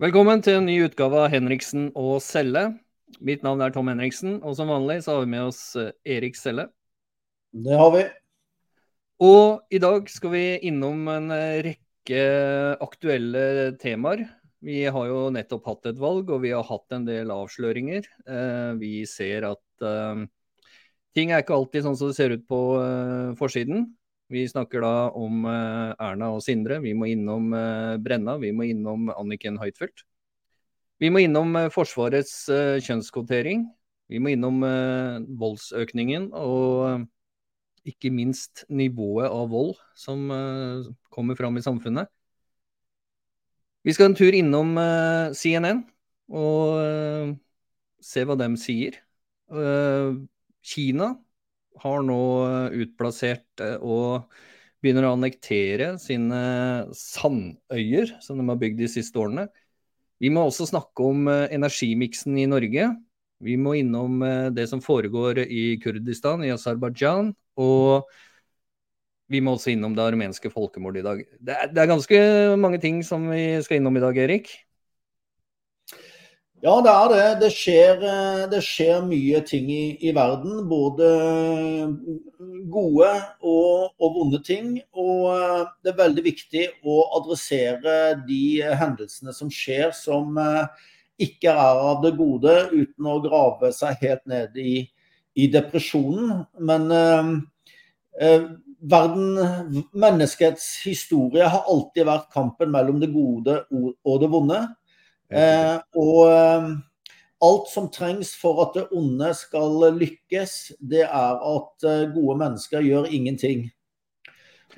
[0.00, 2.62] Velkommen til en ny utgave av Henriksen og Selle.
[3.20, 6.38] Mitt navn er Tom Henriksen, og som vanlig så har vi med oss eh, Erik
[6.40, 6.64] Selle.
[7.52, 8.06] Det har vi.
[9.28, 12.22] Og i dag skal vi innom en eh, rekke
[12.80, 13.44] aktuelle
[13.82, 14.24] temaer.
[14.64, 18.08] Vi har jo nettopp hatt et valg, og vi har hatt en del avsløringer.
[18.24, 19.88] Eh, vi ser at
[21.12, 22.62] ting er ikke alltid sånn som det ser ut på
[23.36, 23.90] forsiden.
[24.30, 26.78] Vi snakker da om uh, Erna og Sindre.
[26.84, 28.36] Vi må innom uh, Brenna.
[28.38, 30.04] Vi må innom Anniken Huitfeldt.
[31.02, 32.44] Vi må innom uh, Forsvarets
[32.86, 33.66] kjønnskvotering.
[34.10, 34.58] Vi må innom
[35.38, 37.04] voldsøkningen og
[37.86, 40.24] ikke minst nivået av vold som
[41.14, 42.10] kommer fram i samfunnet.
[43.86, 44.74] Vi skal en tur innom
[45.38, 45.84] CNN
[46.26, 47.38] og
[48.02, 48.98] se hva de sier.
[50.74, 51.12] Kina
[51.82, 54.30] har nå eh, utplassert eh, og
[54.80, 56.40] begynner å annektere sine
[56.96, 59.48] sandøyer som de har bygd de siste årene.
[60.20, 62.90] Vi må også snakke om eh, energimiksen i Norge.
[63.40, 64.20] Vi må innom
[64.52, 67.30] det som foregår i Kurdistan, i Aserbajdsjan.
[67.56, 68.10] Og
[69.32, 71.22] vi må også innom det armenske folkemordet i dag.
[71.40, 72.18] Det er, det er ganske
[72.60, 74.52] mange ting som vi skal innom i dag, Erik.
[76.60, 77.28] Ja, det er det.
[77.40, 80.58] Det skjer, eh, det skjer mye ting i, i, verden.
[80.68, 81.06] Både
[82.68, 84.74] gode og, og, vonde ting.
[84.92, 87.94] Og eh, det er veldig viktig å adressere
[88.28, 90.90] de hendelsene som skjer som eh,
[91.24, 94.82] ikke er av det gode, uten å grave seg helt ned i,
[95.40, 96.42] i depresjonen.
[96.60, 98.44] Men eh,
[98.92, 104.60] verden, menneskets historie har alltid vært kampen mellom det gode og det vonde.
[105.30, 106.70] Eh, og eh,
[107.46, 112.84] alt som trengs for at det onde skal lykkes, det er at eh, gode mennesker
[112.84, 113.68] gjør ingenting.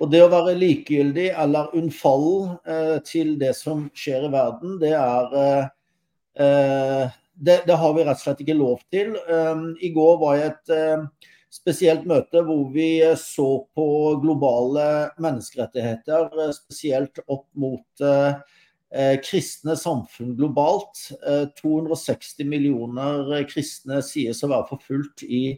[0.00, 4.94] Og det å være likegyldig eller unnfallen eh, til det som skjer i verden, det
[4.96, 9.16] er eh, det, det, har vi rett og slett ikke lov til.
[9.16, 10.74] Eh, I går var jeg et
[11.52, 13.86] spesielt møte hvor vi så på
[14.22, 14.86] globale
[15.20, 18.40] menneskerettigheter, spesielt opp mot eh,
[19.24, 21.06] kristne samfunn globalt.
[21.26, 25.56] Eh, 260 millioner kristne sies å være forfulgt i,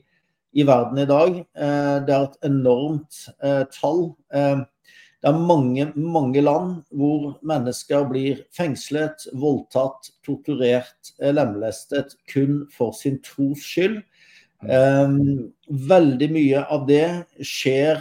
[0.54, 1.40] i verden i dag.
[1.42, 4.06] Eh, det er et enormt eh, tall.
[4.34, 4.62] Eh,
[5.24, 12.94] det er mange, mange land hvor mennesker blir fengslet, voldtatt, torturert, eh, lemlestet kun for
[12.94, 14.02] sin tros skyld.
[14.64, 17.98] veldig mye av det skjer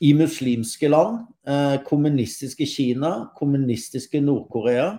[0.00, 1.18] i muslimske land,
[1.48, 4.98] eh, kommunistiske Kina, kommunistiske Nord-Korea.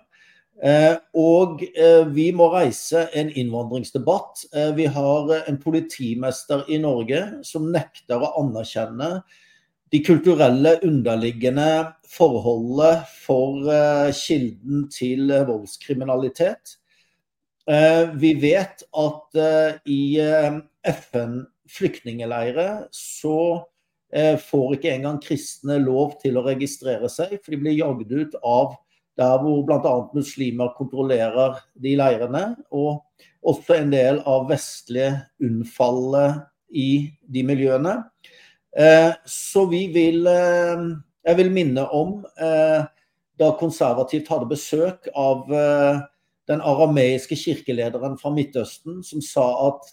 [0.64, 4.46] Eh, og eh, vi må reise en innvandringsdebatt.
[4.76, 9.22] vi har en politimester i Norge som nekter å anerkjenne
[9.94, 13.64] de kulturelle underliggende forholdene for
[14.12, 16.78] kilden til voldskriminalitet.
[18.20, 19.36] Vi vet at
[19.88, 20.20] i
[20.84, 23.77] FN-flyktningeleire så Eh,
[24.42, 28.76] får ikke engang kristne lov til å registrere seg, for de blir jagd ut av
[29.18, 29.94] der hvor bl.a.
[30.14, 32.44] muslimer kontrollerer de leirene.
[32.72, 33.04] Og
[33.48, 35.14] også en del av vestlige
[35.44, 36.90] unnfallet i
[37.30, 37.96] de miljøene.
[38.78, 40.88] Eh, så vi vil eh,
[41.28, 42.22] Jeg vil minne om
[43.38, 45.50] da konservativt hadde besøk av
[46.48, 49.90] den arameiske kirkelederen fra Midtøsten, som sa at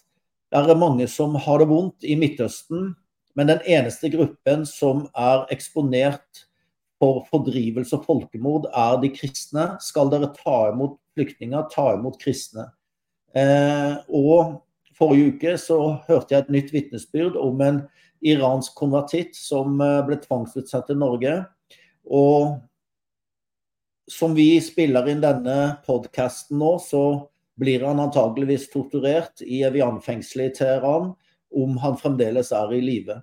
[0.53, 2.93] det er mange som har det vondt i Midtøsten
[3.35, 6.45] men den eneste gruppen som er eksponert
[7.01, 9.73] for fordrivelse og folkemord, er de kristne.
[9.83, 12.69] Skal dere ta imot flyktninger, ta imot kristne.
[13.35, 14.61] Eh, og
[14.95, 17.81] Forrige uke så hørte jeg et nytt vitnesbyrd om en
[18.23, 21.33] iransk konvertitt som eh, ble tvangsutsatt til Norge.
[22.07, 22.55] Og
[24.07, 27.27] som vi spiller inn denne podkasten nå, så
[27.59, 31.11] blir han antageligvis torturert i Evian-fengselet i Teheran
[31.55, 33.19] om han fremdeles er i live.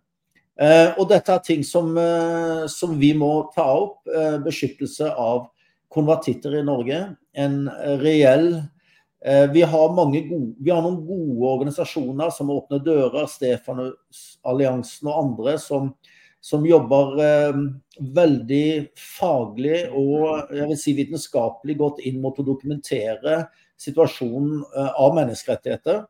[0.60, 4.06] Eh, og dette er ting som, eh, som vi må ta opp.
[4.06, 5.48] Eh, beskyttelse av
[5.92, 7.16] konvertitter i Norge.
[7.34, 7.68] En
[8.00, 8.62] reell
[9.52, 15.92] vi har, gode, vi har, noen gode organisasjoner som åpner dører, Stefanusalliansen og andre, som,
[16.42, 17.58] som jobber eh,
[18.16, 18.66] veldig
[18.98, 23.44] faglig og jeg vil si vitenskapelig godt inn mot å dokumentere
[23.78, 26.02] situasjonen eh, av menneskerettigheter.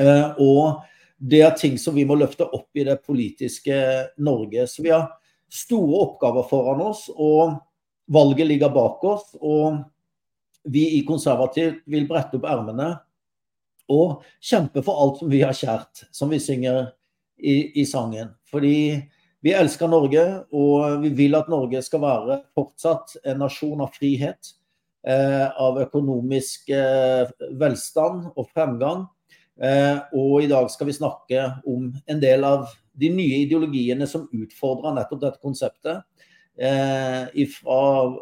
[0.00, 0.80] Eh, og
[1.22, 3.76] det er ting som vi må løfte opp i det politiske
[4.18, 4.66] Norge.
[4.66, 5.06] Så vi har
[5.52, 7.60] store oppgaver foran oss, og
[8.10, 9.36] valget ligger bak oss.
[9.38, 9.78] Og
[10.66, 12.90] vi i Konservativt vil brette opp ermene
[13.92, 16.88] og kjempe for alt som vi har kjært, som vi synger
[17.38, 18.32] i, i sangen.
[18.50, 19.02] Fordi
[19.42, 24.56] vi elsker Norge, og vi vil at Norge skal være fortsatt en nasjon av frihet.
[25.02, 26.68] av økonomisk
[27.58, 29.00] velstand og fremgang.
[29.60, 34.96] Og i dag skal vi snakke om en del av de nye ideologiene som utfordrer
[34.96, 36.02] nettopp dette konseptet.
[36.52, 37.78] Fra,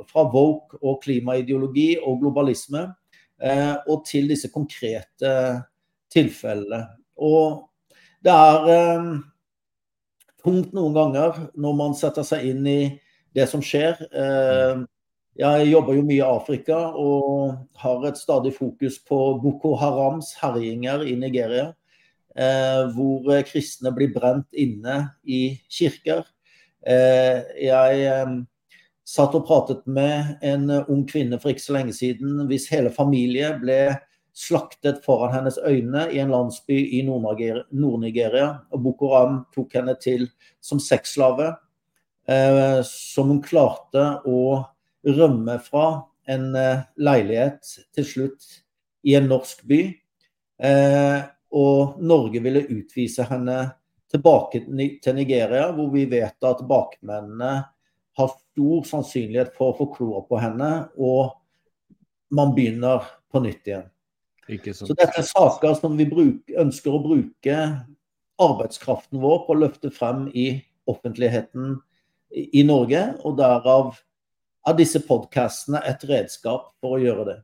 [0.06, 2.85] fra woke og klimaideologi og globalisme
[3.91, 5.32] og til disse konkrete
[6.12, 6.85] tilfellene.
[7.19, 7.67] Og
[8.23, 9.03] det er
[10.44, 12.81] tungt noen ganger når man setter seg inn i
[13.37, 13.99] det som skjer.
[15.38, 21.06] Jeg jobber jo mye i Afrika og har et stadig fokus på Boko Harams herjinger
[21.06, 21.71] i Nigeria.
[22.94, 26.27] Hvor kristne blir brent inne i kirker.
[26.82, 28.27] Jeg
[29.11, 33.53] satt og pratet med en ung kvinne for ikke så lenge siden hvis hele familie
[33.62, 33.81] ble
[34.37, 38.50] slaktet foran hennes øyne i en landsby i Nord-Nigeria.
[38.71, 40.29] Og Boko Haram tok henne til
[40.62, 41.53] som sexslave,
[42.29, 44.65] eh, som hun klarte å
[45.06, 45.87] rømme fra
[46.31, 47.67] en eh, leilighet
[47.97, 48.49] til slutt
[49.06, 49.82] i en norsk by.
[50.61, 51.20] Eh,
[51.56, 53.58] og Norge ville utvise henne
[54.11, 54.64] tilbake
[55.02, 57.52] til Nigeria, hvor vi vet at bakmennene
[58.19, 61.37] har stor sannsynlighet for å få kloa på henne, og
[62.35, 63.88] man begynner på nytt igjen.
[64.75, 67.56] Så dette er saker som vi bruk, ønsker å bruke
[68.41, 70.49] arbeidskraften vår på å løfte frem i
[70.91, 71.76] offentligheten
[72.31, 73.03] i Norge.
[73.23, 73.94] Og derav
[74.69, 77.39] er disse podkastene et redskap for å gjøre det.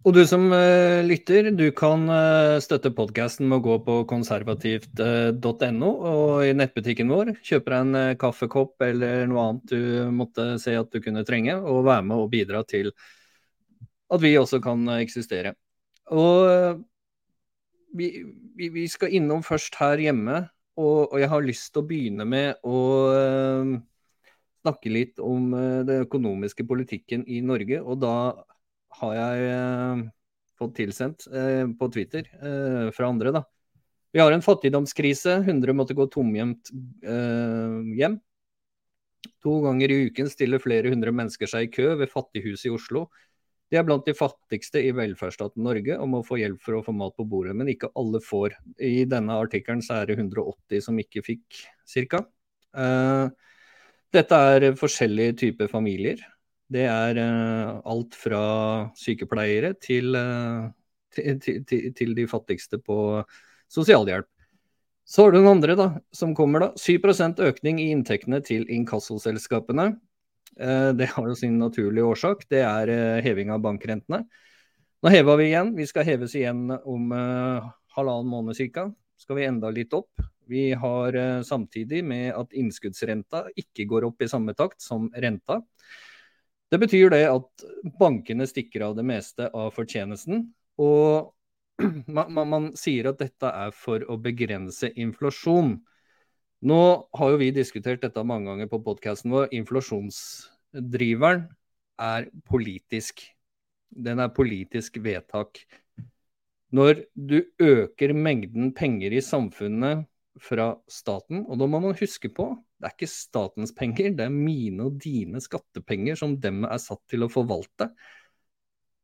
[0.00, 5.90] Og du som uh, lytter, du kan uh, støtte podkasten med å gå på konservativt.no
[5.90, 9.82] og i nettbutikken vår kjøpe deg en uh, kaffekopp eller noe annet du
[10.16, 12.94] måtte se at du kunne trenge, og være med og bidra til
[14.10, 15.52] at vi også kan eksistere.
[16.10, 16.80] Og
[17.94, 18.08] vi,
[18.56, 20.40] vi, vi, skal innom først her hjemme,
[20.80, 22.80] og, og, jeg har lyst til å begynne med å
[23.12, 23.76] uh,
[24.60, 27.80] snakke litt om uh, den økonomiske politikken i Norge.
[27.82, 28.14] Og da
[29.00, 30.02] har jeg uh,
[30.60, 31.24] fått tilsendt
[31.80, 32.26] på Twitter
[32.92, 33.40] fra andre, da.
[34.12, 35.38] Vi har en fattigdomskrise.
[35.38, 36.68] 100 måtte gå tomhjemt
[37.96, 38.18] hjem.
[39.40, 43.06] To ganger i uken stiller flere hundre mennesker seg i kø ved Fattighuset i Oslo
[43.70, 46.94] de er blant de fattigste i velferdsstaten Norge og må få hjelp for å få
[46.96, 48.56] mat på bordet, men ikke alle får.
[48.82, 51.60] I denne artikkelen er det 180 som ikke fikk,
[52.10, 52.24] ca.
[52.74, 53.49] Uh, eh,
[54.14, 56.20] dette er forskjellige typer familier.
[56.70, 58.42] Det er uh, alt fra
[58.98, 60.68] sykepleiere til, uh,
[61.14, 62.98] til, til, til, de fattigste på
[63.70, 64.28] sosialhjelp.
[65.10, 66.68] Så har du den andre da, som kommer, da.
[66.78, 69.88] 7% økning i inntektene til inkassoselskapene.
[70.54, 72.44] Eh, det har jo sin naturlige årsak.
[72.50, 74.22] Det er eh, heving av bankrentene.
[75.02, 75.72] Nå heva vi igjen.
[75.74, 77.10] Vi skal heves igjen om
[77.96, 78.86] halvannen måned ca.
[79.20, 80.22] Skal vi enda litt opp.
[80.50, 85.60] Vi har uh, samtidig med at innskuddsrenta ikke går opp i samme takt som renta.
[86.70, 87.64] Det betyr det at
[88.00, 90.48] bankene stikker av det meste av fortjenesten.
[90.80, 91.34] Og
[92.16, 95.76] man, man, man sier at dette er for å begrense inflasjon.
[96.66, 96.80] Nå
[97.16, 99.50] har jo vi diskutert dette mange ganger på podkasten vår.
[99.56, 101.46] Inflasjonsdriveren
[102.00, 103.22] er politisk.
[103.90, 105.62] Den er politisk vedtak.
[106.76, 110.06] Når du øker mengden penger i samfunnet
[110.40, 114.32] fra staten, og da må man huske på det er ikke statens penger, det er
[114.32, 117.90] mine og dine skattepenger som dem er satt til å forvalte.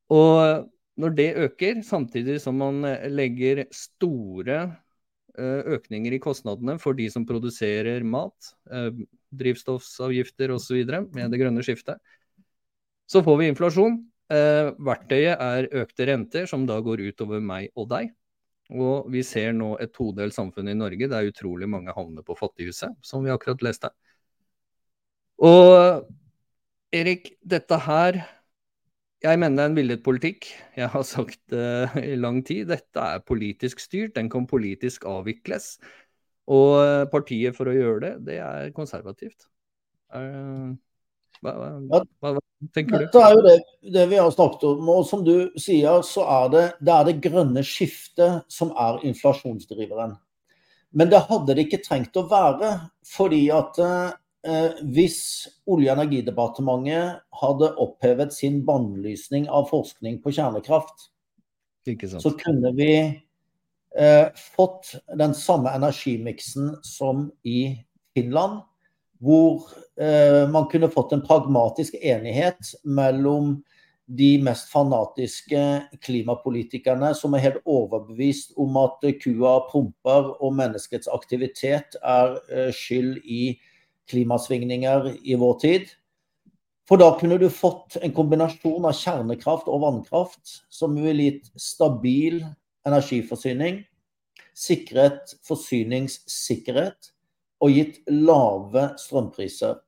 [0.08, 2.80] Og når det øker, samtidig som man
[3.12, 4.62] legger store
[5.36, 8.88] Eh, økninger i kostnadene for de som produserer mat, eh,
[9.36, 10.80] drivstoffavgifter osv.
[11.12, 12.00] med det grønne skiftet.
[13.06, 13.98] Så får vi inflasjon.
[14.32, 18.10] Eh, verktøyet er økte renter, som da går utover meg og deg.
[18.74, 22.96] Og vi ser nå et todelt samfunn i Norge der utrolig mange havner på fattighuset,
[23.06, 23.92] som vi akkurat leste.
[25.46, 26.08] Og
[26.96, 28.24] Erik, dette her
[29.24, 30.48] jeg mener det er en villet politikk.
[30.76, 32.66] Jeg har sagt uh, i lang tid.
[32.68, 34.14] Dette er politisk styrt.
[34.16, 35.76] Den kan politisk avvikles.
[36.46, 39.48] Og uh, partiet for å gjøre det, det er konservativt.
[40.14, 40.76] Uh,
[41.44, 41.52] hva,
[41.90, 42.42] hva, hva,
[42.74, 43.06] tenker du?
[43.06, 43.56] Dette er jo det,
[43.94, 44.92] det, vi har snakket om.
[44.92, 50.16] Og som du sier, så er det det, er det grønne skiftet som er inflasjonsdriveren.
[50.96, 52.70] Men det hadde det ikke trengt å være,
[53.10, 55.18] fordi at eh, hvis
[55.66, 61.10] Olje- og energidepartementet hadde opphevet sin bannlysning av forskning på kjernekraft,
[62.18, 62.92] så kunne vi
[63.98, 64.26] eh,
[64.56, 67.76] fått den samme energimiksen som i
[68.16, 68.64] Finland.
[69.22, 69.64] Hvor
[70.00, 73.56] eh, man kunne fått en pragmatisk enighet mellom
[74.06, 75.60] de mest fanatiske
[76.04, 83.18] klimapolitikerne som er helt overbevist om at kua promper og menneskets aktivitet er eh, skyld
[83.24, 83.56] i
[84.10, 85.88] klimasvingninger i vår tid.
[86.86, 92.44] For da kunne du fått en kombinasjon av kjernekraft og vannkraft som ville gitt stabil
[92.86, 93.80] energiforsyning,
[94.54, 97.10] sikret forsyningssikkerhet
[97.62, 99.78] og gitt lave strømpriser.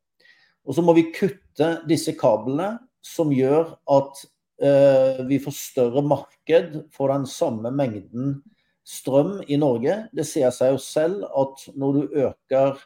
[0.69, 4.21] Og så må vi kutte disse kablene, som gjør at
[4.61, 8.41] eh, vi får større marked for den samme mengden
[8.89, 10.03] strøm i Norge.
[10.13, 12.83] Det sier seg jo selv at når du øker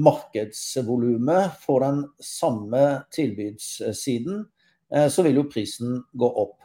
[0.00, 4.44] markedsvolumet for den samme tilbudssiden,
[4.94, 6.60] eh, så vil jo prisen gå opp.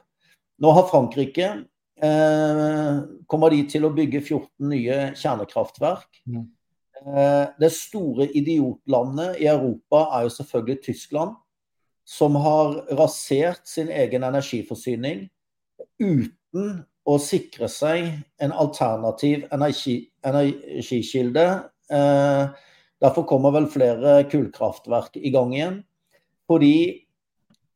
[0.62, 1.48] Nå har Frankrike
[2.00, 6.08] eh, kommer de til å bygge 14 nye kjernekraftverk.
[7.02, 11.36] Eh, det store idiotlandet i Europa er jo selvfølgelig Tyskland,
[12.06, 15.26] som har rasert sin egen energiforsyning
[16.00, 18.08] uten å sikre seg
[18.42, 21.46] en alternativ energi, energikilde.
[21.92, 22.44] Eh,
[23.02, 25.82] derfor kommer vel flere kullkraftverk i gang igjen.
[26.50, 26.78] Fordi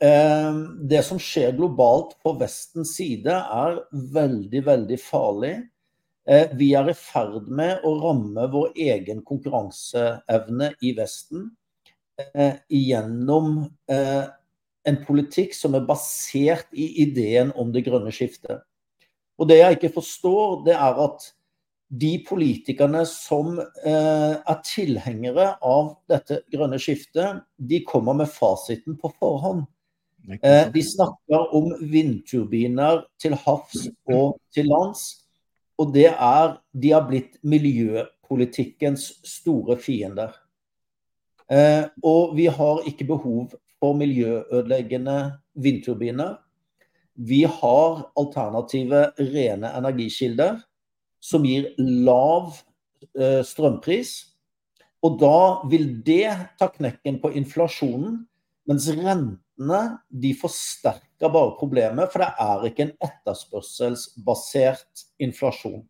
[0.02, 5.56] eh, det som skjer globalt på Vestens side, er veldig, veldig farlig.
[6.30, 11.48] Eh, vi er i ferd med å ramme vår egen konkurranseevne i Vesten
[12.36, 14.28] eh, gjennom eh,
[14.90, 18.62] en politikk som er basert i ideen om det grønne skiftet.
[19.40, 21.30] Og det jeg ikke forstår, det er at
[21.90, 29.10] de politikerne som eh, er tilhengere av dette grønne skiftet, de kommer med fasiten på
[29.18, 29.64] forhånd.
[30.44, 35.08] Eh, de snakker om vindturbiner til havs og til lands.
[35.80, 40.34] Og det er De har blitt miljøpolitikkens store fiender.
[41.50, 46.36] Eh, og vi har ikke behov for miljøødeleggende vindturbiner.
[47.16, 50.60] Vi har alternative rene energikilder
[51.20, 52.54] som gir lav
[53.18, 54.14] eh, strømpris.
[55.04, 58.26] Og da vil det ta knekken på inflasjonen,
[58.70, 65.82] mens rentene de forsterker bare problemet, for det er ikke en etterspørselsbasert inflasjon.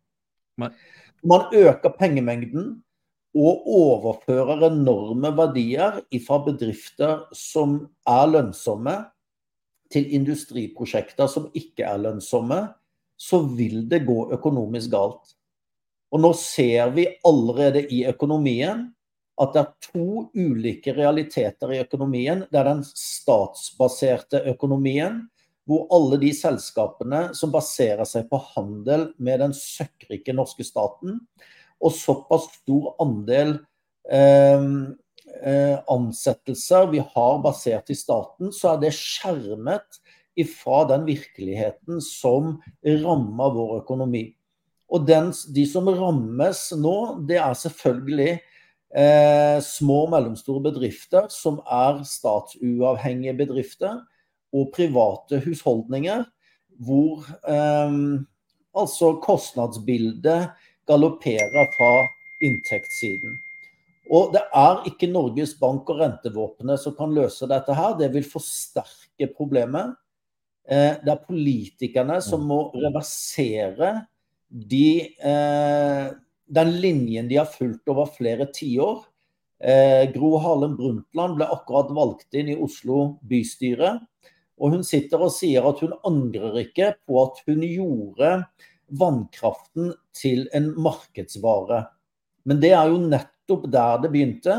[0.60, 2.78] Man øker pengemengden,
[3.30, 7.76] og overfører enorme verdier fra bedrifter som
[8.08, 8.96] er lønnsomme,
[9.90, 12.60] til industriprosjekter som ikke er lønnsomme,
[13.18, 15.32] så vil det gå økonomisk galt.
[16.14, 18.88] Og nå ser vi allerede i økonomien
[19.40, 20.06] at det er to
[20.36, 22.44] ulike realiteter i økonomien.
[22.50, 25.22] Det er den statsbaserte økonomien,
[25.68, 31.20] hvor alle de selskapene som baserer seg på handel med den søkkrike norske staten,
[31.80, 33.54] og såpass stor andel
[34.12, 34.66] eh,
[35.40, 40.00] eh, ansettelser vi har basert i staten, så er det skjermet
[40.40, 44.26] ifra den virkeligheten som rammer vår økonomi.
[44.90, 46.96] Og den, de som rammes nå,
[47.28, 48.32] det er selvfølgelig
[48.94, 54.00] eh, små og mellomstore bedrifter som er statsuavhengige bedrifter,
[54.50, 56.24] og private husholdninger
[56.82, 57.92] hvor eh,
[58.74, 60.50] altså kostnadsbildet
[60.90, 61.92] galopperer fra
[62.42, 63.38] inntektssiden.
[64.10, 67.94] Og det er ikke Norges Bank og rentevåpenet som kan løse dette her.
[67.98, 69.94] Det vil forsterke problemet.
[70.66, 73.92] Eh, det er politikerne som må reversere
[74.50, 76.10] de, eh,
[76.50, 79.04] den linjen de har fulgt over flere tiår.
[79.60, 83.98] Eh, Gro Harlem Brundtland ble akkurat valgt inn i Oslo bystyre.
[84.60, 88.34] Og hun sitter og sier at hun angrer ikke på at hun gjorde
[89.00, 91.84] vannkraften til en markedsvare.
[92.48, 94.58] Men det er jo nettopp der det begynte.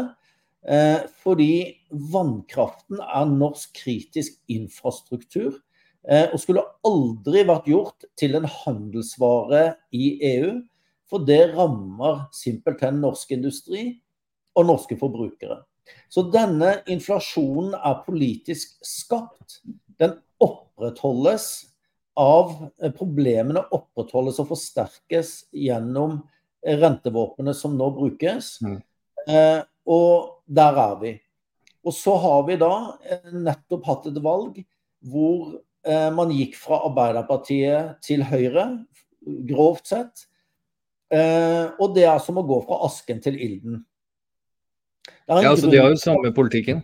[0.62, 1.54] Eh, fordi
[2.14, 5.58] vannkraften er norsk kritisk infrastruktur.
[6.08, 10.54] Eh, og skulle aldri vært gjort til en handelsvare i EU.
[11.12, 13.90] For det rammer simpelthen norsk industri
[14.56, 15.62] og norske forbrukere.
[16.12, 19.60] Så denne inflasjonen er politisk skapt.
[20.00, 21.48] Den opprettholdes
[22.20, 26.22] av eh, problemene opprettholdes og forsterkes gjennom
[26.64, 28.54] eh, rentevåpenet som nå brukes.
[28.64, 28.80] Mm.
[29.28, 29.60] Eh,
[29.92, 31.14] og der er vi.
[31.82, 34.60] Og så har vi da eh, nettopp hatt et valg
[35.12, 35.56] hvor
[35.88, 38.68] eh, man gikk fra Arbeiderpartiet til Høyre,
[39.50, 40.28] grovt sett.
[41.12, 43.82] Eh, og det er som å gå fra asken til ilden.
[45.28, 46.84] Ja, altså De har jo samme politikken.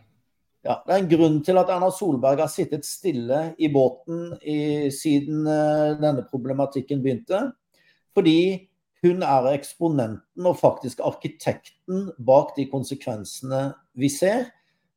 [0.67, 4.89] Ja, det er en grunn til at Erna Solberg har sittet stille i båten i,
[4.91, 7.39] siden uh, denne problematikken begynte.
[8.17, 8.67] Fordi
[9.05, 13.61] hun er eksponenten og faktisk arkitekten bak de konsekvensene
[13.95, 14.49] vi ser.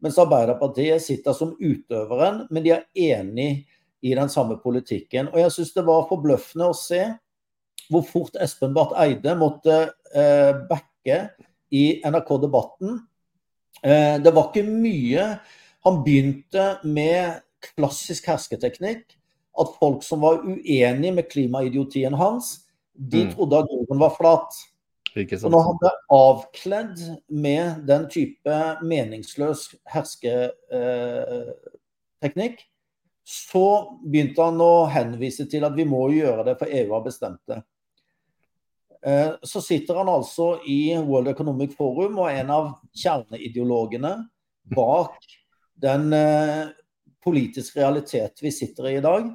[0.02, 3.50] Mens Arbeiderpartiet sitter som utøveren, men de er enig
[4.00, 5.28] i den samme politikken.
[5.28, 7.04] Og jeg syns det var forbløffende å se
[7.90, 9.76] hvor fort Espen Barth Eide måtte
[10.14, 11.18] uh, backe
[11.74, 12.90] i NRK Debatten.
[13.84, 15.24] Uh, det var ikke mye
[15.86, 19.16] Han begynte med klassisk hersketeknikk.
[19.60, 22.60] At folk som var uenige med klimaidiotien hans,
[22.94, 23.32] de mm.
[23.34, 24.54] trodde at jorden var flat.
[25.16, 26.98] Og når han ble avkledd
[27.34, 32.70] med den type meningsløs hersketeknikk,
[33.30, 37.40] så begynte han å henvise til at vi må gjøre det, for EU har bestemt
[37.50, 37.60] det.
[39.06, 44.12] Eh, så sitter han altså i World Economic Forum og er en av kjerneideologene
[44.76, 45.16] bak
[45.80, 46.66] den eh,
[47.24, 49.30] politiske realitet vi sitter i i dag.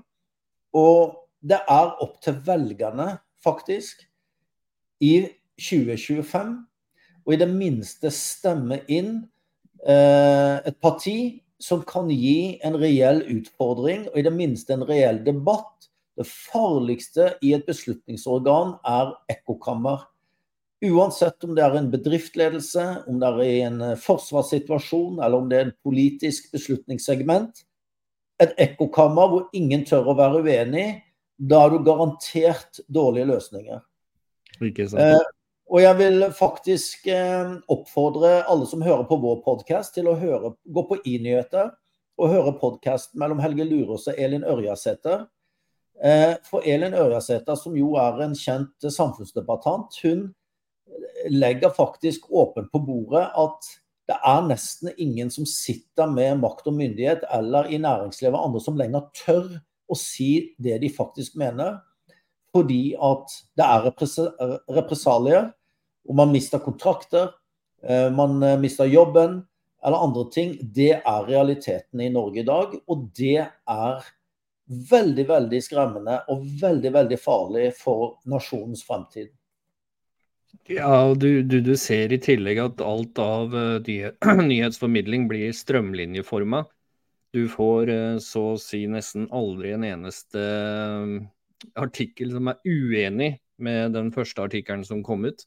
[0.75, 3.99] Og det er opp til velgerne, faktisk,
[5.03, 5.27] i
[5.61, 6.53] 2025
[7.25, 9.17] og i det minste stemme inn
[9.85, 15.21] eh, et parti som kan gi en reell utfordring, og i det minste en reell
[15.25, 15.74] debatt
[16.15, 20.05] det farligste i et beslutningsorgan er ekkokammer.
[20.85, 25.49] Uansett om det er en bedriftsledelse, om det er i en eh, forsvarssituasjon eller om
[25.51, 27.63] det er en politisk beslutningssegment.
[28.43, 30.87] Et ekkokammer hvor ingen tør å være uenig,
[31.35, 33.81] da er du garantert dårlige løsninger.
[34.63, 35.01] Ikke sant.
[35.03, 35.31] Eh,
[35.71, 40.53] og jeg vil faktisk eh, oppfordre alle som hører på vår podkast, til å høre,
[40.63, 41.71] gå på i-nyheter
[42.15, 45.25] og høre podkasten mellom Helge Lurås og Elin Ørjasæter.
[46.03, 50.27] Eh, for Elin Ørjasæter, som jo er en kjent samfunnsdebattant, hun
[51.31, 53.69] legger faktisk åpent på bordet at
[54.05, 58.77] det er nesten ingen som sitter med makt og myndighet eller i næringslivet andre som
[58.77, 59.47] lenger tør
[59.89, 61.79] å si det de faktisk mener.
[62.53, 63.87] Fordi at det er
[64.77, 65.49] represalier,
[66.05, 67.33] og man mister kontrakter,
[67.83, 69.41] eh, man eh, mister jobben
[69.85, 70.53] eller andre ting.
[70.75, 74.05] Det er realiteten i Norge i dag, og det er
[74.65, 79.29] veldig, veldig skremmende og veldig, veldig farlig for nasjonens fremtid.
[80.71, 86.63] Ja, du, du, du, ser i tillegg at alt av uh, nyhetsformidling blir strømlinjeforma.
[87.35, 91.19] Du får uh, så å si nesten aldri en eneste uh,
[91.81, 95.45] artikkel som er uenig med den første artikkelen som kom ut.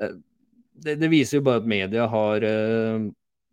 [0.00, 2.42] Det, det, viser jo bare at media har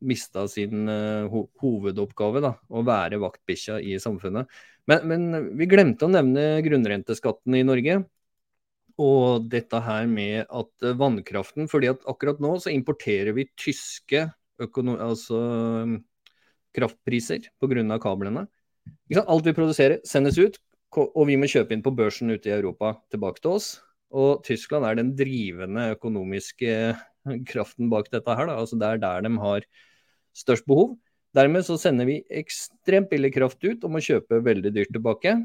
[0.08, 0.90] mista sin
[1.30, 4.50] hovedoppgave, da, å være vaktbikkja i samfunnet.
[4.88, 8.02] Men, men, vi glemte å nevne grunnrenteskatten i Norge.
[8.98, 14.24] Og dette her med at vannkraften fordi at akkurat nå så importerer vi tyske
[14.58, 15.42] altså,
[16.74, 18.00] kraftpriser pga.
[18.02, 18.48] kablene.
[19.20, 20.58] Alt vi produserer, sendes ut,
[20.98, 23.76] og vi må kjøpe inn på børsen ute i Europa tilbake til oss.
[24.16, 26.96] Og Tyskland er den drivende økonomiske
[27.50, 28.48] kraften bak dette her.
[28.48, 28.56] Da.
[28.62, 29.68] Altså det er der de har
[30.38, 30.96] størst behov.
[31.38, 35.36] Dermed så sender vi ekstremt billig kraft ut og må kjøpe veldig dyrt tilbake.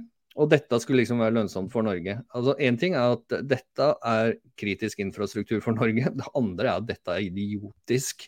[0.41, 2.15] Og dette skulle liksom være lønnsomt for Norge.
[2.33, 6.09] Altså Én ting er at dette er kritisk infrastruktur for Norge.
[6.21, 8.25] Det andre er at dette er idiotisk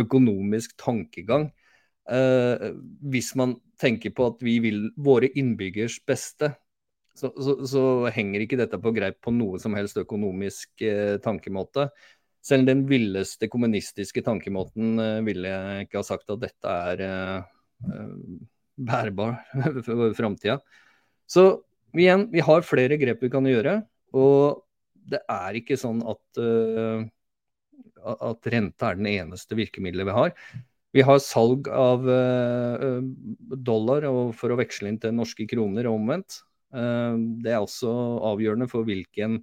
[0.00, 1.50] økonomisk tankegang.
[2.08, 2.72] Eh,
[3.12, 6.54] hvis man tenker på at vi vil våre innbyggers beste,
[7.12, 11.90] så, så, så henger ikke dette på greip på noe som helst økonomisk eh, tankemåte.
[12.42, 18.00] Selv den villeste kommunistiske tankemåten uh, ville jeg ikke ha sagt at dette er uh,
[18.82, 19.38] bærbar
[19.86, 20.58] for framtida.
[21.30, 21.62] Så
[21.94, 23.80] igjen, vi har flere grep vi kan gjøre.
[24.18, 24.64] Og
[25.12, 26.40] det er ikke sånn at,
[28.06, 30.34] at rente er den eneste virkemidlet vi har.
[30.94, 32.04] Vi har salg av
[33.66, 34.06] dollar
[34.38, 36.38] for å veksle inn til norske kroner og omvendt.
[36.70, 37.90] det er også
[38.30, 39.40] avgjørende for hvilken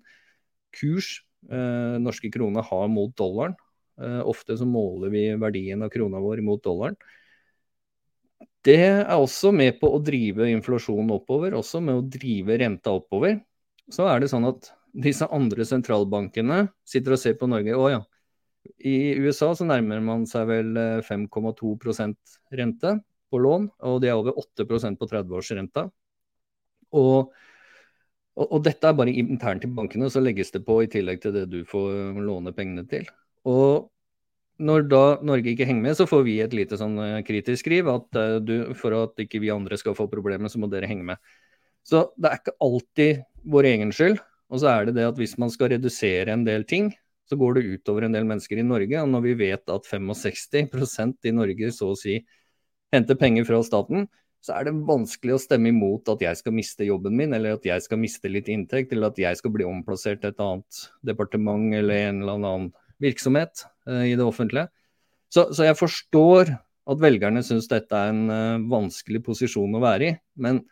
[0.75, 3.54] kurs eh, norske krone har mot dollaren.
[4.02, 6.95] Eh, ofte så måler vi verdien av krona vår mot dollaren.
[8.63, 13.39] Det er også med på å drive inflasjonen oppover, også med å drive renta oppover.
[13.91, 17.75] Så er det sånn at disse andre sentralbankene sitter og ser på Norge.
[17.75, 18.02] Å ja,
[18.84, 22.15] i USA så nærmer man seg vel 5,2 eh,
[22.56, 22.95] rente
[23.30, 25.89] på lån, og de er over 8% på 30-årsrenta.
[26.99, 27.34] Og
[28.45, 31.47] og, dette er bare internt i bankene, så legges det på i tillegg til det
[31.52, 33.10] du får låne pengene til.
[33.49, 33.89] Og
[34.60, 37.88] når da Norge ikke henger med, så får vi et lite sånn eh, kritisk skriv
[37.91, 41.08] at uh, du, for at ikke vi andre skal få problemer, så må dere henge
[41.13, 41.21] med.
[41.88, 44.19] Så det er ikke alltid vår egen skyld.
[44.49, 46.91] Og så er det det at hvis man skal redusere en del ting,
[47.30, 49.04] så går det utover en del mennesker i Norge.
[49.04, 52.17] Og når vi vet at 65% i Norge så å si
[52.93, 54.08] henter penger fra staten,
[54.39, 57.65] så er det vanskelig å stemme imot at jeg skal miste jobben min, eller at
[57.67, 61.75] jeg skal miste litt inntekt, eller at jeg skal bli omplassert til et annet departement
[61.75, 62.69] eller en eller annen
[63.04, 64.69] virksomhet uh, i det offentlige.
[65.30, 66.54] Så, så, jeg forstår
[66.89, 70.15] at velgerne syns dette er en uh, vanskelig posisjon å være i.
[70.41, 70.63] Men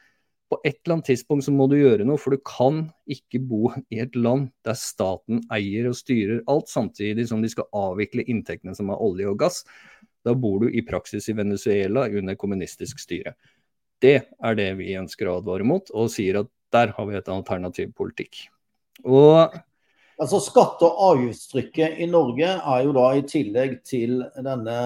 [0.47, 3.73] på et eller annet tidspunkt så må du gjøre noe, for du kan ikke bo
[3.91, 8.75] i et land der staten eier og styrer alt, samtidig som de skal avvikle inntektene
[8.77, 9.65] som er olje og gass.
[10.23, 13.35] Da bor du i praksis i Venezuela under kommunistisk styre.
[14.03, 17.31] Det er det vi ønsker å advare mot, og sier at der har vi et
[17.31, 18.45] alternativ politikk.
[19.05, 19.55] Og
[20.17, 24.77] Altså Skatte- og avgiftstrykket i Norge er jo da i tillegg til denne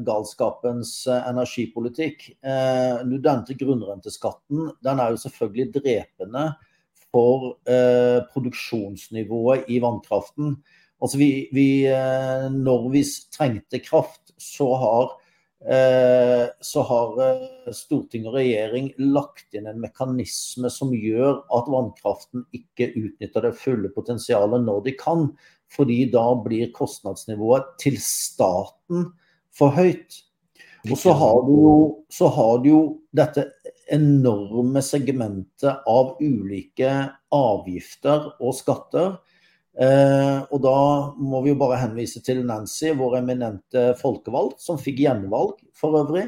[0.00, 2.24] galskapens eh, energipolitikk.
[2.40, 6.46] Eh, denne grunnrenteskatten den er jo selvfølgelig drepende
[7.12, 10.56] for eh, produksjonsnivået i vannkraften.
[11.04, 13.04] Altså vi, vi, eh, når vi
[13.36, 15.12] trengte kraft, så har
[16.62, 22.92] så har eh, storting og regjering lagt inn en mekanisme som gjør at vannkraften ikke
[22.94, 25.26] utnytter det fulle potensialet når de kan.
[25.74, 29.10] Fordi da blir kostnadsnivået til staten
[29.52, 30.22] for høyt.
[30.88, 31.78] Og så har du jo,
[32.38, 33.48] har du jo dette
[33.92, 36.92] enorme segmentet av ulike
[37.34, 39.18] avgifter og skatter
[39.78, 40.78] Eh, og da
[41.22, 46.26] må vi jo bare henvise til Nancy, vår eminente folkevalgt, som fikk gjenvalg for øvrig.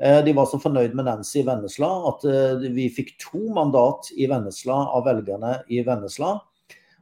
[0.00, 4.08] Eh, de var så fornøyd med Nancy i Vennesla at eh, vi fikk to mandat
[4.16, 6.38] i Vennesla av velgerne i Vennesla.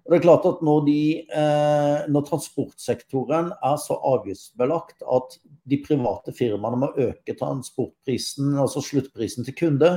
[0.08, 1.00] Og det er klart at når, de,
[1.36, 5.36] eh, når transportsektoren er så avgiftsbelagt at
[5.68, 9.90] de private firmaene må øke transportprisen, altså sluttprisen til kunde,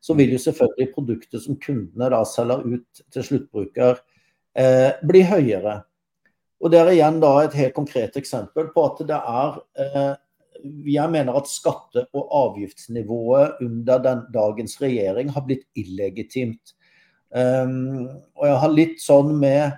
[0.00, 4.00] så vil jo selvfølgelig produktet som kundene da selger ut til sluttbruker,
[4.58, 5.82] eh, blir høyere.
[6.58, 10.14] Og Det er igjen da et helt konkret eksempel på at det er eh,
[10.90, 16.74] Jeg mener at skatte- og avgiftsnivået under den dagens regjering har blitt illegitimt.
[17.30, 19.76] Um, og jeg har litt sånn med,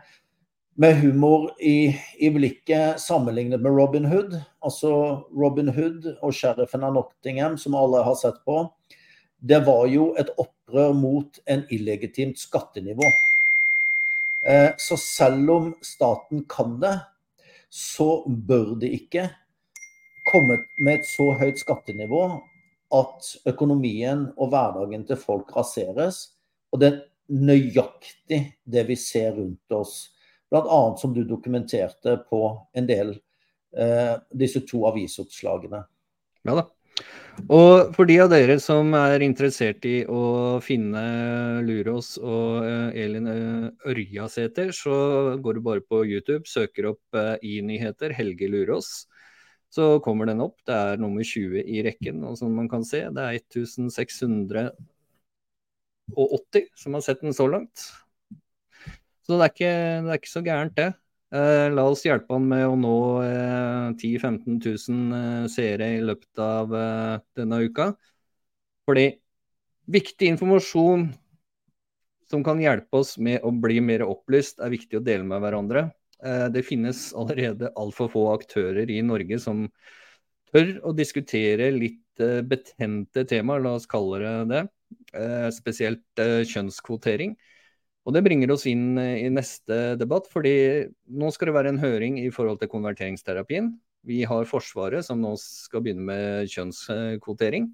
[0.80, 4.38] med humor i, i, blikket sammenlignet med Robin Hood.
[4.64, 4.92] Altså
[5.36, 8.62] Robin Hood og sheriffen av Nottingham, som alle har sett på.
[9.36, 13.04] Det var jo et opprør mot en illegitimt skattenivå.
[14.46, 16.96] Eh, så selv om staten kan det,
[17.70, 19.28] så bør det ikke
[20.30, 22.22] komme med et så høyt skattenivå
[22.94, 26.22] at økonomien og hverdagen til folk raseres.
[26.72, 26.98] Og det er
[27.30, 30.10] nøyaktig det vi ser rundt oss.
[30.50, 30.80] Bl.a.
[30.98, 32.42] som du dokumenterte på
[32.74, 33.14] en del
[33.76, 35.84] eh, disse to avisoppslagene.
[36.48, 36.66] Ja da.
[37.48, 43.26] Og for de av dere som er interessert i å finne Lurås og eh, Elin
[43.30, 49.06] eh, Ørjasæter, så går du bare på YouTube, søker opp eh, i nyheter Helge Lurås.
[49.70, 50.58] Så kommer den opp.
[50.66, 52.24] Det er nummer 20 i rekken.
[52.26, 54.74] Og som man kan se, det er 1680
[56.76, 57.78] som har sett den så langt.
[59.22, 60.92] Så det er ikke, det er ikke så gærent, det.
[61.30, 64.56] Eh, la oss hjelpe han med å nå eh, 10 000-15
[64.90, 67.92] 000 eh, seere i løpet av eh, denne uka.
[68.88, 69.04] Fordi
[69.94, 71.06] viktig informasjon
[72.30, 75.84] som kan hjelpe oss med å bli mer opplyst, er viktig å dele med hverandre.
[76.18, 79.68] Eh, det finnes allerede altfor få aktører i Norge som
[80.50, 81.98] tør å diskutere litt
[82.50, 84.64] betente temaer, la oss kalle det det.
[85.56, 87.30] spesielt kjønnskvotering.
[88.08, 91.82] Og Det bringer oss inn eh, i neste debatt, fordi nå skal det være en
[91.82, 93.74] høring i forhold til konverteringsterapien.
[94.08, 97.68] Vi har Forsvaret som nå skal begynne med kjønnskvotering.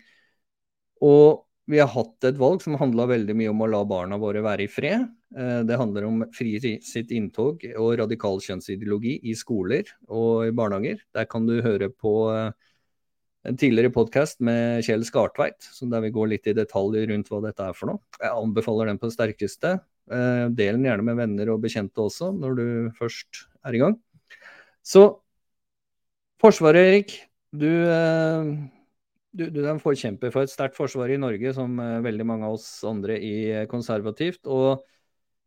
[1.06, 4.42] Og vi har hatt et valg som handla veldig mye om å la barna våre
[4.44, 5.06] være i fred.
[5.34, 11.02] Eh, det handler om fri sitt inntog og radikal kjønnsideologi i skoler og i barnehager.
[11.14, 12.52] Der kan du høre på eh,
[13.46, 17.66] en tidligere podkast med Kjell Skartveit, der vi går litt i detalj rundt hva dette
[17.66, 18.02] er for noe.
[18.18, 19.76] Jeg anbefaler den på det sterkeste.
[20.06, 22.66] Eh, del den gjerne med venner og bekjente også, når du
[22.98, 23.96] først er i gang.
[24.86, 25.06] Så
[26.42, 27.14] Forsvaret, Erik.
[27.56, 28.50] Du, eh,
[29.32, 32.46] du, du er en forkjemper for et sterkt forsvar i Norge, som eh, veldig mange
[32.46, 34.44] av oss andre i konservativt.
[34.46, 34.84] Og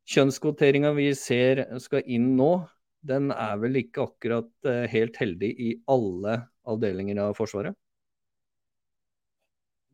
[0.10, 2.52] kjønnskvoteringa vi ser skal inn nå,
[3.06, 6.34] den er vel ikke akkurat helt heldig i alle
[6.68, 7.78] avdelinger av Forsvaret?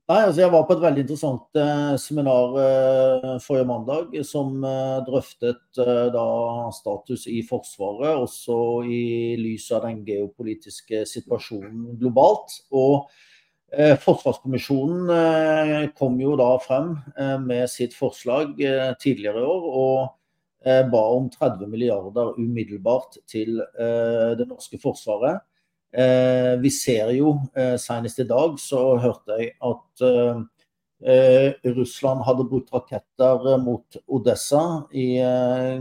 [0.06, 5.00] Nei, altså Jeg var på et veldig interessant eh, seminar eh, forrige mandag som eh,
[5.08, 6.26] drøftet eh, da
[6.78, 12.54] status i Forsvaret, også i lys av den geopolitiske situasjonen globalt.
[12.70, 13.08] Og
[13.74, 16.94] eh, Forsvarskommisjonen eh, kom jo da frem
[17.48, 18.54] med sitt forslag
[19.02, 19.66] tidligere i år.
[19.86, 20.22] og
[20.66, 25.44] ba om 30 milliarder umiddelbart til det norske forsvaret.
[25.96, 32.48] Eh, vi ser jo, eh, senest i dag så hørte jeg at eh, Russland hadde
[32.50, 35.20] brukt raketter mot Odessa i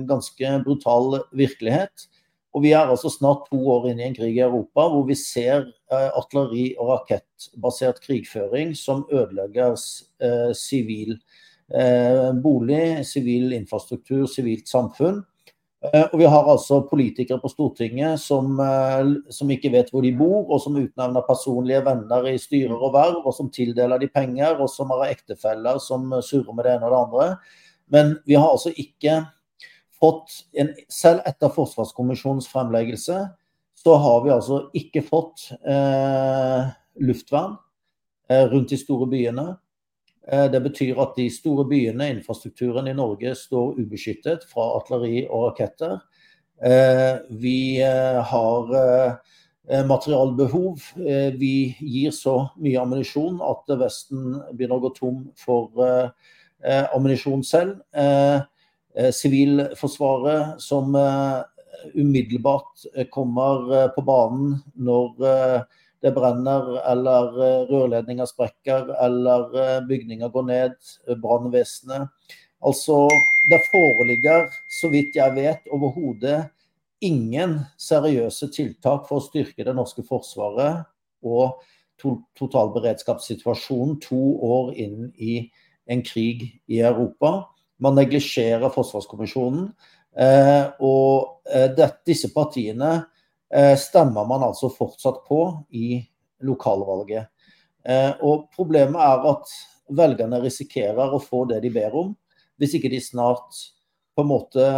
[0.07, 2.07] ganske brutal virkelighet.
[2.55, 5.16] Og Vi er altså snart to år inne i en krig i Europa hvor vi
[5.18, 9.74] ser artilleri- og rakettbasert krigføring som ødelegger
[10.55, 11.16] sivil
[12.44, 15.24] bolig, sivil infrastruktur, sivilt samfunn.
[15.92, 20.14] Eh, og vi har altså politikere på Stortinget som, eh, som, ikke vet hvor de
[20.16, 24.56] bor, og som utnevner personlige venner i styrer og verv, og som tildeler de penger,
[24.56, 27.26] og som har ektefeller som surrer med det ene og det andre.
[27.92, 29.24] Men vi har altså ikke
[30.00, 33.18] fått en, Selv etter Forsvarskommisjonens fremleggelse,
[33.74, 36.72] så har vi altså ikke fått eh,
[37.04, 37.58] luftvern
[38.30, 39.50] eh, rundt de store byene.
[40.32, 45.50] Eh, det betyr at de store byene, infrastrukturen i Norge, står ubeskyttet fra artilleri og
[45.50, 45.98] raketter.
[46.64, 49.20] Eh, vi eh, har
[49.88, 50.82] materialbehov.
[51.40, 55.72] Vi gir så mye ammunisjon at Vesten begynner å gå tom for
[56.92, 57.78] ammunisjon selv.
[58.92, 60.92] Sivilforsvaret som
[61.96, 62.84] umiddelbart
[63.16, 65.64] kommer på banen når
[66.04, 70.74] det brenner, eller eh, rørledninger sprekker, eller eh, bygninger går ned,
[71.08, 72.10] eh, brannvesenet.
[72.64, 73.06] Altså,
[73.48, 76.50] det foreligger, så vidt jeg vet, overhodet
[77.04, 80.84] ingen seriøse tiltak for å styrke det norske forsvaret
[81.24, 81.58] og
[82.36, 85.38] totalberedskapssituasjonen to år inn i
[85.88, 87.50] en krig i Europa.
[87.80, 89.68] Man neglisjerer Forsvarskommisjonen.
[90.80, 91.42] og
[92.06, 93.13] disse partiene Eh,
[93.78, 95.40] stemmer man altså fortsatt på
[95.78, 96.00] i
[96.42, 97.28] lokalvalget.
[97.84, 99.54] Eh, og Problemet er at
[99.94, 102.14] velgerne risikerer å få det de ber om,
[102.60, 103.58] hvis ikke de snart
[104.14, 104.68] på en måte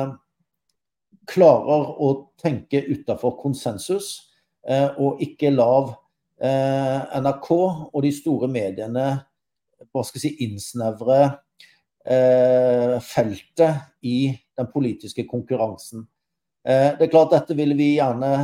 [1.31, 2.11] klarer å
[2.41, 4.31] tenke utafor konsensus,
[4.67, 5.95] eh, og ikke lav
[6.37, 9.07] NRK og de store mediene
[9.89, 11.21] hva skal jeg si, innsnevre
[13.01, 16.05] feltet i den politiske konkurransen.
[16.61, 18.35] Det er klart Dette vil vi gjerne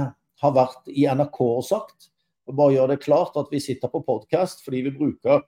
[0.43, 2.11] har vært i NRK og sagt.
[2.51, 5.45] Og bare gjør det klart at vi sitter på podkast fordi vi bruker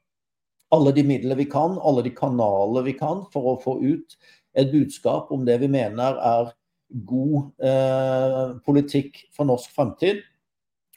[0.75, 4.17] alle de midler vi kan, alle de kanaler vi kan for å få ut
[4.59, 6.53] et budskap om det vi mener er
[7.07, 10.23] god eh, politikk for norsk fremtid.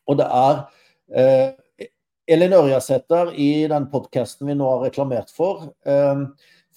[0.07, 0.61] Og det er
[1.13, 1.87] eh,
[2.29, 6.23] Elin Ørjasæter i den podkasten vi nå har reklamert for, eh,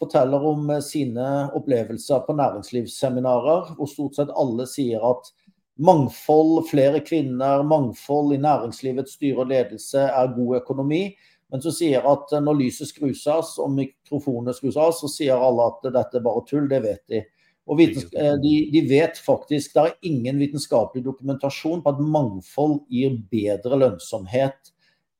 [0.00, 5.32] forteller om sine opplevelser på næringslivsseminarer, hvor stort sett alle sier at
[5.80, 11.04] Mangfold, flere kvinner, mangfold i næringslivets styre og ledelse er god økonomi.
[11.50, 15.66] Men så sier at når lyset skrus av og mikrofonene skrus av, så sier alle
[15.72, 16.68] at dette er bare tull.
[16.70, 17.22] Det vet de.
[17.70, 23.18] Og eh, de, de, vet faktisk Det er ingen vitenskapelig dokumentasjon på at mangfold gir
[23.30, 24.72] bedre lønnsomhet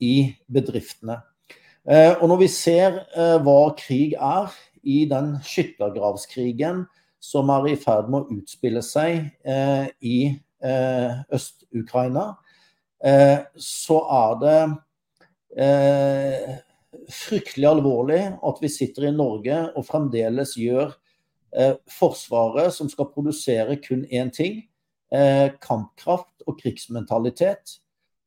[0.03, 1.20] i bedriftene.
[1.85, 6.87] Eh, og når vi ser eh, hva krig er, i den skyttergravskrigen
[7.20, 9.27] som er i ferd med å utspille seg
[10.01, 10.14] i
[10.61, 12.35] Øst-Ukraina,
[13.05, 14.59] eh, så er det
[15.64, 16.57] eh,
[17.11, 20.96] fryktelig alvorlig at vi sitter i Norge og fremdeles gjør
[21.90, 24.61] Forsvaret, som skal produsere kun én ting,
[25.59, 27.73] kampkraft og krigsmentalitet,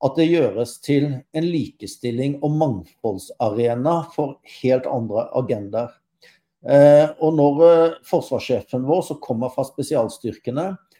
[0.04, 5.96] at det gjøres til en likestilling og mangfoldsarena for helt andre agendaer.
[7.24, 7.64] Og når
[8.12, 10.93] forsvarssjefen vår, som kommer fra spesialstyrkene, Eh,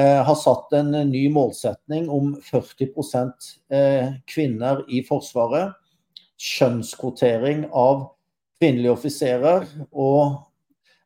[0.00, 2.88] har satt en ny målsetning om 40
[3.72, 5.74] eh, kvinner i Forsvaret.
[6.40, 8.06] Kjønnskvotering av
[8.60, 9.66] kvinnelige offiserer.
[9.90, 10.38] Og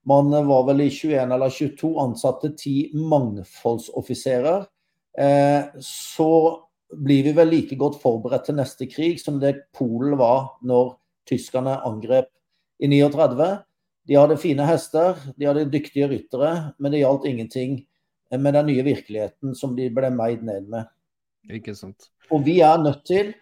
[0.06, 4.66] man var vel i 21 eller 22 ansatte ti mangfoldsoffiserer.
[5.18, 6.30] Eh, så
[6.94, 10.94] blir vi vel like godt forberedt til neste krig som det Polen var når
[11.28, 12.28] tyskerne angrep
[12.82, 13.48] i 39.
[14.04, 17.78] De hadde fine hester, de hadde dyktige ryttere, men det gjaldt ingenting
[18.40, 20.90] med den nye virkeligheten som de ble meid ned med.
[21.52, 22.10] Ikke sant.
[22.32, 23.32] Og vi er nødt til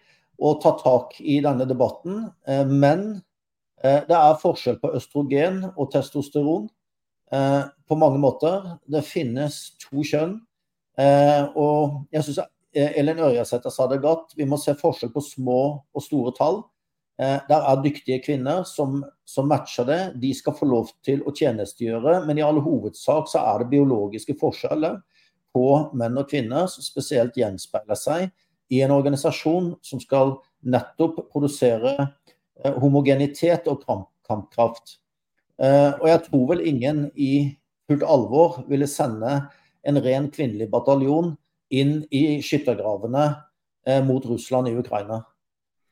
[0.43, 3.05] å ta tak i denne debatten, eh, men
[3.83, 6.67] eh, det er forskjell på østrogen og testosteron
[7.31, 8.73] eh, på mange måter.
[8.89, 10.39] Det finnes to kjønn.
[11.57, 12.43] Og jeg syns
[12.77, 14.35] Elin Ørjasæter sa det godt.
[14.37, 16.59] Vi må se forskjell på små og store tall.
[17.21, 19.99] Eh, der er dyktige kvinner som, som, matcher det.
[20.21, 24.33] De skal få lov til å tjenestegjøre, men i all hovedsak så er det biologiske
[24.39, 24.97] forskjeller
[25.53, 28.31] på menn og kvinner som spesielt gjenspeiler seg
[28.73, 33.85] i en organisasjon som skal nettopp produsere eh, homogenitet og
[34.25, 34.97] kampkraft.
[35.61, 37.53] Eh, og jeg tror vel ingen i
[37.85, 39.43] fullt alvor ville sende
[39.85, 41.35] en ren kvinnelig bataljon
[41.73, 43.27] inn i skyttergravene
[44.07, 45.17] mot Russland i Ukraina.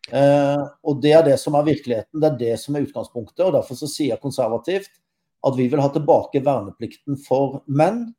[0.09, 3.45] Eh, og Det er det som er virkeligheten, det er det som er utgangspunktet.
[3.45, 4.89] og Derfor så sier jeg konservativt
[5.41, 8.11] at vi vil ha tilbake verneplikten for menn.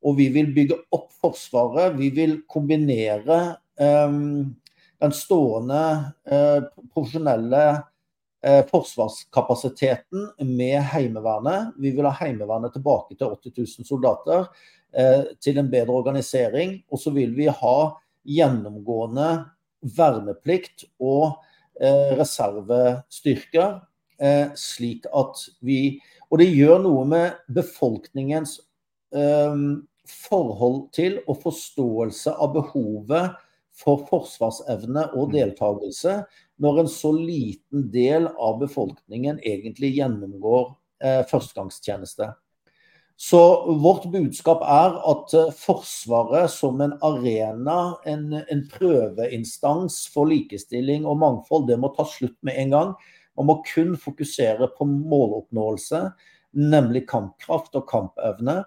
[0.00, 1.96] Og vi vil bygge opp Forsvaret.
[1.98, 3.40] Vi vil kombinere
[3.76, 4.12] eh,
[5.00, 5.82] den stående
[6.24, 6.62] eh,
[6.94, 7.64] profesjonelle
[8.40, 11.74] eh, forsvarskapasiteten med Heimevernet.
[11.76, 14.52] Vi vil ha Heimevernet tilbake til 80 000 soldater.
[15.38, 16.80] til en bedre organisering.
[16.90, 17.74] Og så vil vi ha
[18.26, 19.28] gjennomgående
[19.96, 21.40] verneplikt og
[22.18, 23.78] reservestyrker,
[24.58, 25.96] slik at vi
[26.28, 28.58] Og det gjør noe med befolkningens
[30.10, 33.38] forhold til og forståelse av behovet
[33.80, 35.34] for forsvarsevne og mm.
[35.36, 36.16] deltakelse
[36.60, 40.72] når en så liten del av befolkningen egentlig gjennomgår
[41.04, 42.32] eh, førstegangstjeneste.
[43.20, 43.38] Så
[43.82, 51.18] vårt budskap er at eh, Forsvaret som en arena, en, en, prøveinstans for likestilling og
[51.20, 52.94] mangfold, det må ta slutt med en gang.
[53.36, 56.00] Man må kun fokusere på måloppnåelse,
[56.56, 58.62] nemlig kampkraft og kampevne.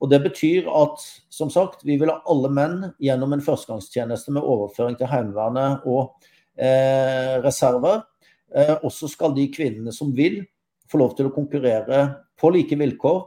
[0.00, 4.46] Og Det betyr at som sagt, vi vil ha alle menn gjennom en førstegangstjeneste med
[4.46, 6.14] overføring til Heimevernet og
[6.56, 8.06] eh, reserver.
[8.56, 10.46] Eh, også skal de kvinnene som vil,
[10.88, 12.06] få lov til å konkurrere
[12.40, 13.26] på like vilkår.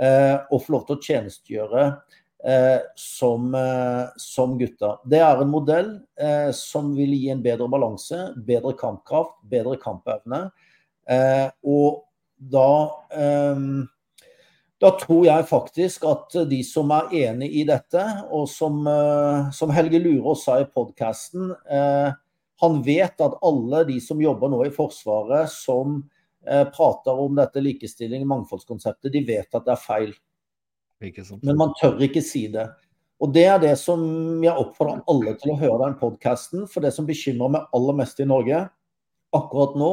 [0.00, 1.84] Eh, og få lov til å tjenestegjøre
[2.48, 4.94] eh, som, eh, som gutta.
[5.04, 10.46] Det er en modell eh, som vil gi en bedre balanse, bedre kampkraft, bedre kampevne.
[11.66, 12.04] og
[12.38, 12.68] da
[14.82, 18.02] da tror jeg faktisk at de som er enig i dette,
[18.34, 22.10] og som, eh, som Helge Lurås sa i podkasten eh,
[22.62, 26.18] Han vet at alle de som jobber nå i Forsvaret som eh,
[26.74, 30.14] prater om dette likestilling, mangfoldskonseptet, de vet at det er feil.
[31.42, 32.68] Men man tør ikke si det.
[33.22, 34.02] Og Det er det som
[34.42, 36.66] jeg oppfordrer alle til å høre den podkasten.
[36.70, 38.64] For det som bekymrer meg aller mest i Norge
[39.32, 39.92] akkurat nå,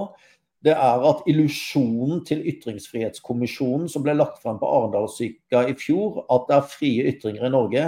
[0.66, 6.50] det er at illusjonen til Ytringsfrihetskommisjonen som ble lagt frem på Arendalsuka i fjor, at
[6.50, 7.86] det er frie ytringer i Norge,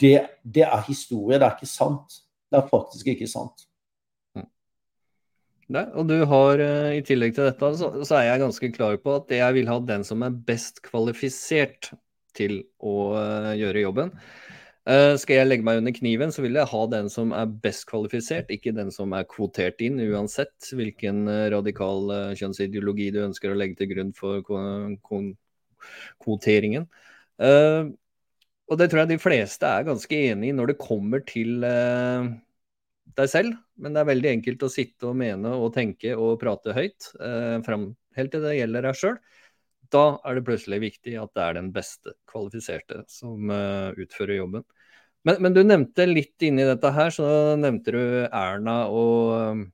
[0.00, 2.22] det, det, er historie, det er ikke sant.
[2.50, 3.66] Det er faktisk ikke sant.
[5.70, 8.96] Nei, og du har, eh, I tillegg til dette, så, så, er jeg ganske klar
[8.98, 11.92] på at jeg vil ha den som er best kvalifisert
[12.34, 14.10] til å uh, gjøre jobben.
[14.88, 17.86] Uh, skal jeg legge meg under kniven, så vil jeg ha den som er best
[17.90, 23.54] kvalifisert, ikke den som er kvotert inn, uansett hvilken uh, radikal uh, kjønnsideologi du ønsker
[23.54, 24.42] å legge til grunn for
[26.20, 26.90] kvoteringen.
[27.40, 31.62] og det tror jeg de fleste er ganske enig i når det kommer til
[33.18, 33.58] deg selv.
[33.80, 37.10] Men det er veldig enkelt å sitte og mene og tenke og prate høyt,
[37.66, 39.18] fram, helt til det gjelder deg sjøl
[39.94, 44.64] da er det plutselig viktig at det er den beste kvalifiserte som eh, utfører jobben.
[45.26, 47.26] Men, men, du nevnte litt inni dette her, så
[47.60, 49.64] nevnte du Erna og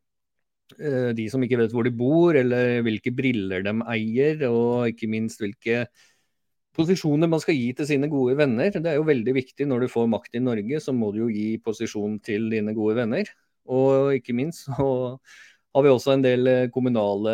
[0.81, 5.11] eh, de som ikke vet hvor de bor, eller hvilke briller de eier, og ikke
[5.13, 5.85] minst hvilke
[6.77, 8.71] posisjoner man skal gi til sine gode venner.
[8.71, 11.33] Det er jo veldig viktig når du får makt i Norge, så må du jo
[11.33, 13.31] gi posisjon til dine gode venner.
[13.67, 14.89] Og ikke minst så
[15.77, 17.33] har vi også en del eh, kommunale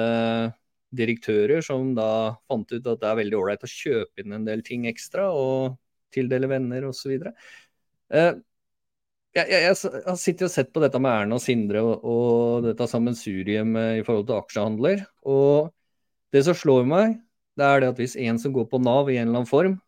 [0.92, 4.64] direktører som da fant ut at det er veldig ålreit å kjøpe inn en del
[4.66, 5.78] ting ekstra og
[6.12, 7.14] tildele venner osv.
[8.12, 8.32] Eh,
[9.32, 12.66] jeg, jeg, jeg, har sittet og sett på dette med Erna og Sindre og, og
[12.66, 15.06] dette sammensuriet i forhold til aksjehandler.
[15.24, 15.70] Og
[16.32, 17.16] det som slår meg,
[17.58, 19.78] det er det at hvis en som går på Nav i en eller annen form,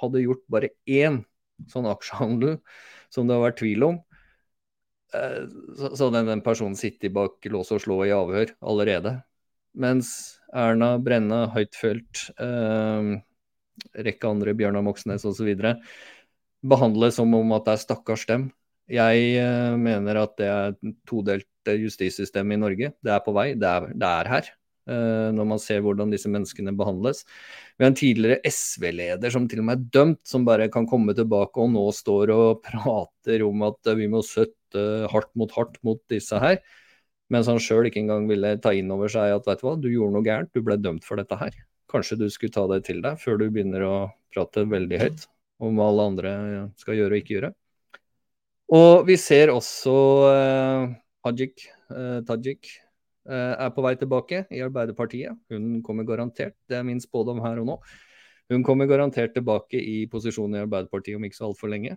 [0.00, 1.22] hadde gjort bare én
[1.72, 2.58] sånn aksjehandel
[3.12, 4.00] som det har vært tvil om,
[5.16, 5.46] eh,
[5.78, 9.16] så hadde den personen sittet bak lås og slå i avhør allerede.
[9.76, 13.16] Mens Erna, Brenna, Huitfeldt, eh,
[14.06, 15.50] rekke andre, Bjørnar Moxnes osv.
[16.66, 18.50] behandles som om at det er stakkars dem.
[18.88, 22.92] Jeg eh, mener at det er et todelt justissystem i Norge.
[23.02, 24.50] Det er på vei, det er, det er her.
[24.86, 27.24] Eh, når man ser hvordan disse menneskene behandles.
[27.74, 31.14] Vi har en tidligere SV-leder som til og med er dømt, som bare kan komme
[31.18, 35.98] tilbake og nå står og prater om at vi må søtte hardt mot hardt mot
[36.12, 36.60] disse her.
[37.34, 39.90] Mens han sjøl ikke engang ville ta inn over seg at vet du hva, du
[39.90, 41.58] gjorde noe gærent, du ble dømt for dette her.
[41.90, 43.94] Kanskje du skulle ta det til deg før du begynner å
[44.34, 45.26] prate veldig høyt
[45.66, 46.32] om hva alle andre
[46.78, 47.52] skal gjøre og ikke gjøre.
[48.76, 49.94] Og vi ser også
[50.30, 50.94] eh,
[51.26, 52.85] Hajik, eh, Tajik eh,
[53.26, 55.34] er på vei tilbake i Arbeiderpartiet.
[55.50, 57.76] Hun kommer garantert, det er min spådom her og nå.
[58.52, 61.96] Hun kommer garantert tilbake i posisjon i Arbeiderpartiet om ikke så altfor lenge.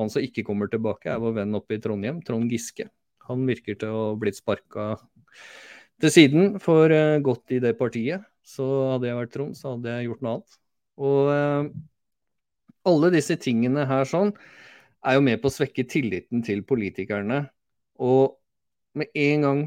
[0.00, 2.88] Han som ikke kommer tilbake, er vår venn oppe i Trondheim, Trond Giske.
[3.28, 4.94] Han virker til å ha blitt sparka
[6.02, 8.26] til siden for uh, godt i det partiet.
[8.44, 10.56] Så hadde jeg vært Trond, så hadde jeg gjort noe annet.
[11.04, 11.68] Og eh,
[12.86, 14.34] alle disse tingene her sånn
[15.04, 17.46] er jo med på å svekke tilliten til politikerne.
[18.04, 18.36] Og
[19.00, 19.62] med en gang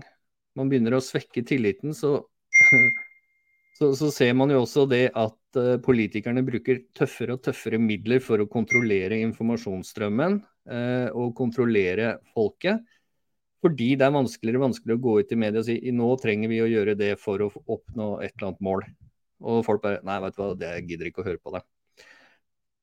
[0.58, 2.20] man begynner å svekke tilliten, så,
[3.78, 8.24] så, så ser man jo også det at uh, politikerne bruker tøffere og tøffere midler
[8.24, 12.82] for å kontrollere informasjonsstrømmen og kontrollere folket.
[13.64, 16.52] Fordi det er vanskeligere og vanskeligere å gå ut i media og si nå trenger
[16.52, 18.84] vi å gjøre det for å oppnå et eller annet mål.
[19.48, 21.64] Og folk bare Nei, vet du hva, det gidder ikke å høre på det.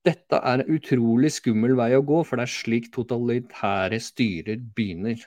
[0.04, 5.22] Dette er en utrolig skummel vei å gå, for det er slik totalitære styrer begynner.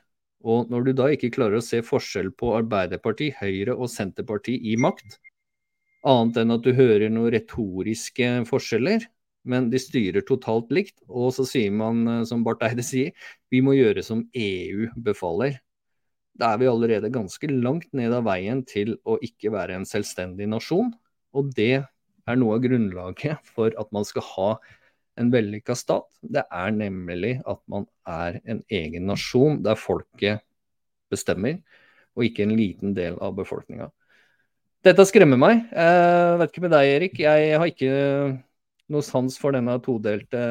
[0.45, 4.75] Og når du da ikke klarer å se forskjell på Arbeiderparti, Høyre og Senterparti i
[4.79, 5.17] makt,
[6.07, 9.07] annet enn at du hører noen retoriske forskjeller,
[9.47, 13.13] men de styrer totalt likt, og så sier man, eh, som Barth Eide sier,
[13.51, 15.61] vi må gjøre som EU befaler.
[16.37, 20.49] Da er vi allerede ganske langt ned av veien til å ikke være en selvstendig
[20.51, 20.91] nasjon,
[21.33, 21.87] og det
[22.27, 24.49] er noe av grunnlaget for at man skal ha
[25.17, 26.07] en vellykka stat.
[26.21, 30.43] Det er nemlig at man er en egen nasjon der folket
[31.11, 31.61] bestemmer,
[32.17, 33.89] og ikke en liten del av befolkninga.
[34.85, 35.65] Dette skremmer meg.
[35.73, 37.19] Jeg vet ikke med deg, Erik.
[37.19, 37.91] Jeg har ikke
[38.93, 40.41] noe sans for denne todelte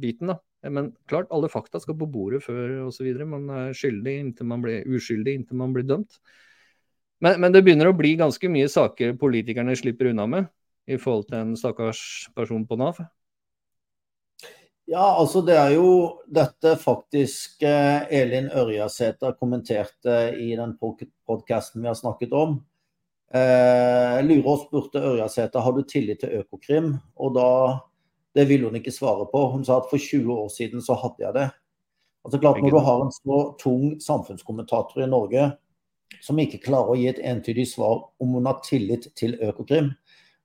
[0.00, 0.32] biten.
[0.32, 0.40] da.
[0.70, 3.06] Men klart, alle fakta skal på bordet før osv.
[3.28, 6.18] Man er skyldig inntil man blir uskyldig inntil man blir dømt.
[7.22, 10.48] Men, men, det begynner å bli ganske mye saker politikerne slipper unna med
[10.86, 12.00] i forhold til en stakkars
[12.36, 12.98] person på Nav.
[14.86, 15.88] Ja, altså det er jo
[16.30, 22.60] dette faktisk eh, Elin Ørjasæter kommenterte i den podkasten vi har snakket om.
[23.34, 27.48] Eh, Lurås spurte Ørjasæter har du tillit til Økokrim, og da
[28.38, 29.42] det ville hun ikke svare på.
[29.56, 31.48] Hun sa at for 20 år siden så hadde jeg det.
[32.26, 35.50] Altså klart Når du har en så tung samfunnskommentator i Norge
[36.22, 39.92] som ikke klarer å gi et entydig svar om hun har tillit til Økokrim.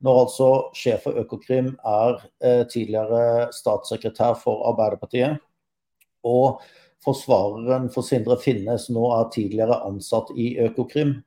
[0.01, 5.41] Når altså sjef for Økokrim er eh, tidligere statssekretær for Arbeiderpartiet,
[6.25, 6.61] og
[7.01, 11.19] forsvareren for Sindre Finnes nå er tidligere ansatt i Økokrim.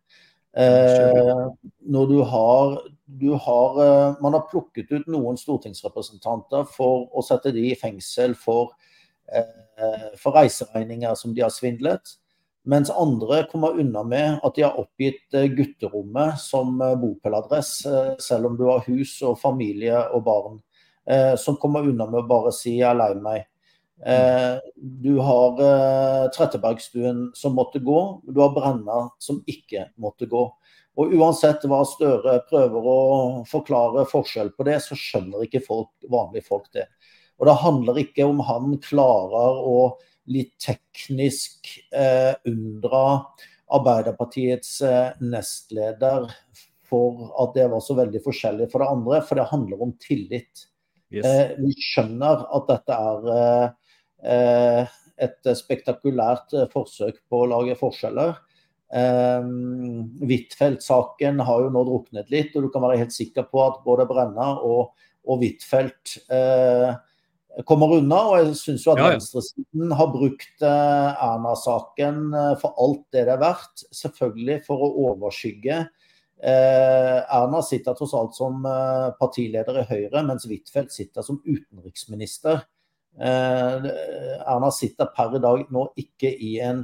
[0.56, 1.44] Eh,
[1.90, 7.50] når du har, du har eh, Man har plukket ut noen stortingsrepresentanter for å sette
[7.56, 8.76] de i fengsel for,
[9.34, 12.14] eh, for reiseregninger som de har svindlet.
[12.64, 18.14] Mens andre kommer unna med at de har oppgitt eh, gutterommet som eh, bopeladress, eh,
[18.18, 20.62] selv om du har hus og familie og barn.
[21.36, 23.44] Som kommer unna med å bare si 'jeg er lei meg'.
[25.04, 30.46] Du har Trettebergstuen som måtte gå, du har Brenna som ikke måtte gå.
[30.96, 36.48] Og uansett hva Støre prøver å forklare forskjell på det, så skjønner ikke folk, vanlige
[36.48, 36.86] folk det.
[37.36, 39.98] Og det handler ikke om han klarer å
[40.30, 43.26] litt teknisk eh, unndra
[43.74, 46.28] Arbeiderpartiets eh, nestleder
[46.84, 50.54] for at det var så veldig forskjellig for det andre, for det handler om tillit.
[51.12, 51.24] Yes.
[51.26, 53.68] Eh, vi skjønner at dette er eh,
[54.32, 54.82] eh,
[55.24, 58.32] et spektakulært eh, forsøk på å lage forskjeller.
[58.94, 64.06] Huitfeldt-saken har jo nå druknet litt, og du kan være helt sikker på at både
[64.06, 64.94] Brenna og,
[65.26, 66.94] og Huitfeldt eh,
[67.62, 68.20] kommer unna.
[68.30, 69.16] Og jeg syns jo at ja, ja.
[69.18, 73.86] venstresiden har brukt eh, Erna-saken eh, for alt det det er verdt.
[73.94, 75.84] Selvfølgelig for å overskygge.
[76.44, 78.66] Eh, Erna sitter tross alt som
[79.20, 82.66] partileder i Høyre, mens Huitfeldt sitter som utenriksminister.
[83.14, 86.80] Erna sitter per i dag nå ikke i en,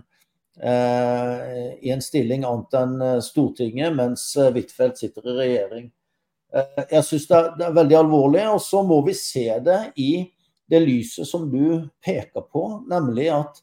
[0.63, 5.89] i en stilling annet enn Stortinget, mens Huitfeldt sitter i regjering.
[6.87, 10.13] Jeg syns det, det, er veldig alvorlig, og så må vi se det i
[10.71, 13.61] det lyset som du peker på, nemlig at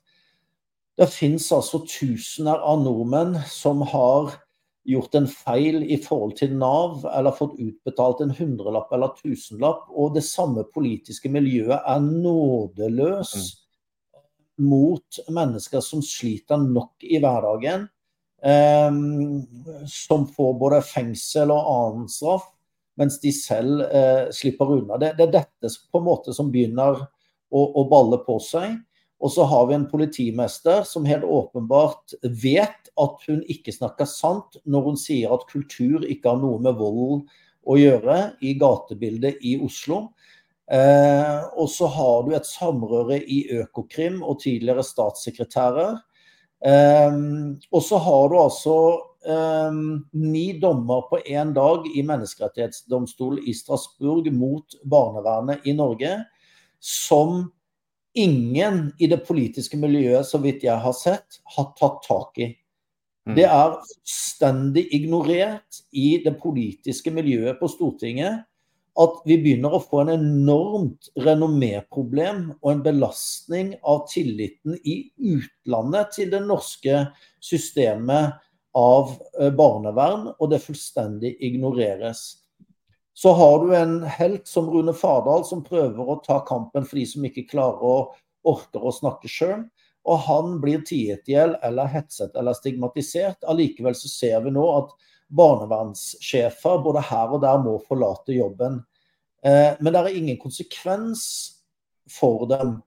[0.97, 4.33] det finnes altså tusener av nordmenn som har
[4.87, 10.15] gjort en feil i forhold til Nav, eller fått utbetalt en hundrelapp eller tusenlapp, og
[10.15, 14.25] det samme politiske miljøet er nådeløs mm.
[14.69, 17.89] mot mennesker som sliter nok i hverdagen,
[18.41, 19.01] eh,
[19.91, 22.47] som får både fengsel og annen straff,
[22.97, 24.97] mens de selv eh, slipper unna.
[24.97, 28.77] Det, det, er dette på en måte som begynner å, å, balle på seg.
[29.17, 34.59] Og så har vi en politimester som helt åpenbart vet at hun ikke snakker sant
[34.65, 37.23] når hun sier at kultur ikke har noe med vold
[37.67, 40.07] å gjøre i gatebildet i Oslo.
[40.67, 45.97] Eh, og så har du et samrøre i Økokrim og tidligere statssekretærer.
[46.65, 47.19] Eh,
[47.71, 48.77] og så har du altså
[49.27, 56.13] ni dommer på én dag i menneskerettighetsdomstolen i Strasbourg mot barnevernet i Norge,
[56.79, 57.43] som
[58.17, 62.51] ingen i det politiske miljøet, så vidt jeg har sett, har tatt tak i.
[63.27, 63.35] Mm.
[63.35, 68.45] Det er fullstendig ignorert i det politiske miljøet på Stortinget
[68.97, 76.15] at vi begynner å få en enormt renomméproblem og en belastning av tilliten i utlandet
[76.15, 77.03] til det norske
[77.43, 78.39] systemet
[78.77, 82.43] av eh, barnevern, og det fullstendig ignoreres.
[83.17, 87.05] Så har du en helt som Rune Fardal, som prøver å ta kampen for de
[87.09, 87.97] som ikke klarer å
[88.47, 89.65] orker å snakke sjøl.
[90.07, 93.41] Og han blir tiet i hjel eller hetset eller stigmatisert.
[93.49, 94.93] Allikevel så ser vi nå at
[95.35, 98.77] barnevernssjefer både her og der må forlate jobben.
[99.43, 101.25] Men det er ingen konsekvens
[102.07, 102.77] for dem.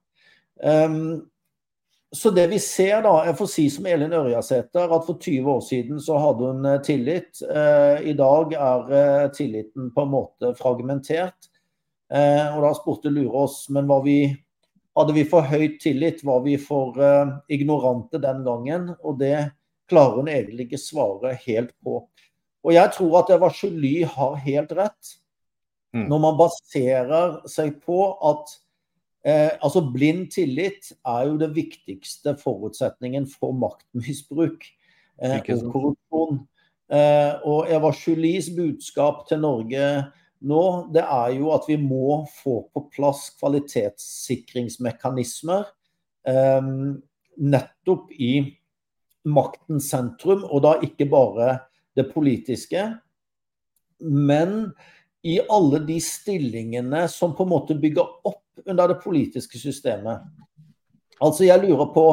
[2.13, 5.61] Så det vi ser da, jeg får si som Elin Ørjasæter, at for 20 år
[5.63, 7.39] siden så hadde hun eh, tillit.
[7.47, 11.51] Eh, I dag er eh, tilliten på en måte fragmentert.
[12.11, 14.25] Og da spurte Lurås men var vi,
[14.99, 16.97] hadde vi for høy tillit, var vi for
[17.47, 18.89] ignorante den gangen?
[19.07, 19.53] Og det
[19.87, 22.01] klarer hun egentlig ikke svare helt på.
[22.67, 25.13] Og jeg tror at Eva Joly har helt rett
[25.95, 26.09] mm.
[26.11, 28.03] når man baserer seg på
[28.33, 28.59] at
[29.27, 34.65] Eh, altså Blind tillit er jo det viktigste forutsetningen for maktmisbruk
[35.21, 36.49] eh, og korrupsjon.
[36.91, 40.05] Eh, og Eva Julies budskap til Norge
[40.41, 45.65] nå, det er jo at vi må få på plass kvalitetssikringsmekanismer
[46.29, 46.63] eh,
[47.41, 48.57] nettopp i
[49.29, 51.59] maktens sentrum, og da ikke bare
[51.99, 52.83] det politiske,
[54.01, 54.73] men
[55.23, 60.23] i alle de stillingene som på en måte bygger opp under det politiske systemet.
[61.21, 62.07] Altså, jeg lurer på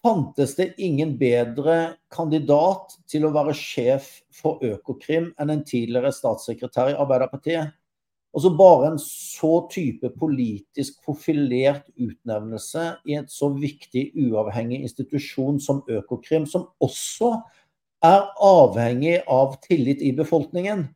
[0.00, 6.94] Fantes det ingen bedre kandidat til å være sjef for Økokrim enn en tidligere statssekretær
[6.94, 7.74] i Arbeiderpartiet?
[8.32, 15.82] Altså Bare en så type politisk profilert utnevnelse i et så viktig uavhengig institusjon som
[15.90, 17.34] Økokrim, som også
[18.06, 20.86] er avhengig av tillit i befolkningen.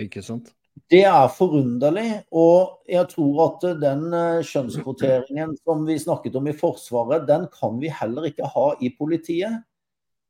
[0.00, 0.50] Ikke sant?
[0.90, 6.54] Det er forunderlig, og jeg tror at den eh, kjønnskvoteringen som vi snakket om i
[6.56, 9.60] Forsvaret, den kan vi heller ikke ha i politiet.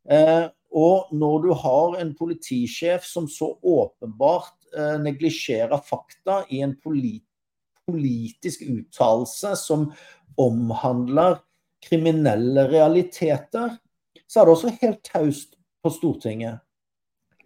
[0.04, 6.76] Eh, og når du har en politisjef som så åpenbart eh, neglisjerer fakta i en
[6.84, 9.88] politisk uttalelse som
[10.40, 11.40] omhandler
[11.84, 13.78] kriminelle realiteter,
[14.28, 16.60] så er det også helt taust på Stortinget.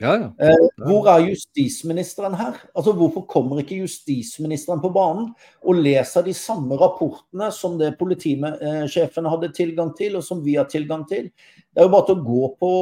[0.02, 0.30] Ja, ja.
[0.42, 2.56] Eh, hvor er justisministeren her?
[2.74, 5.28] Altså, Hvorfor kommer ikke justisministeren på banen
[5.62, 10.66] og leser de samme rapportene som det politisjefen hadde tilgang til, og som vi har
[10.70, 11.30] tilgang til?
[11.70, 12.72] Det er jo bare til å gå på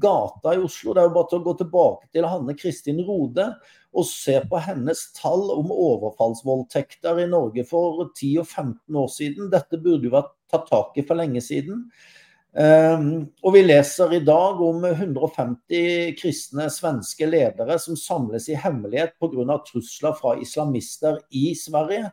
[0.00, 3.50] gata i Oslo, det er jo bare til å gå tilbake til Hanne Kristin Rode
[3.94, 9.52] og se på hennes tall om overfallsvoldtekter i Norge for 10 og 15 år siden.
[9.52, 11.84] Dette burde jo vært tatt tak i for lenge siden.
[12.54, 19.16] Ehm, og vi leser i dag om 150 kristne svenske ledere som samles i hemmelighet
[19.18, 19.58] pga.
[19.66, 22.12] trusler fra islamister i Sverige.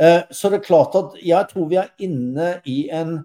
[0.00, 3.22] Ehm, så det er klart at jeg tror vi er inne i en,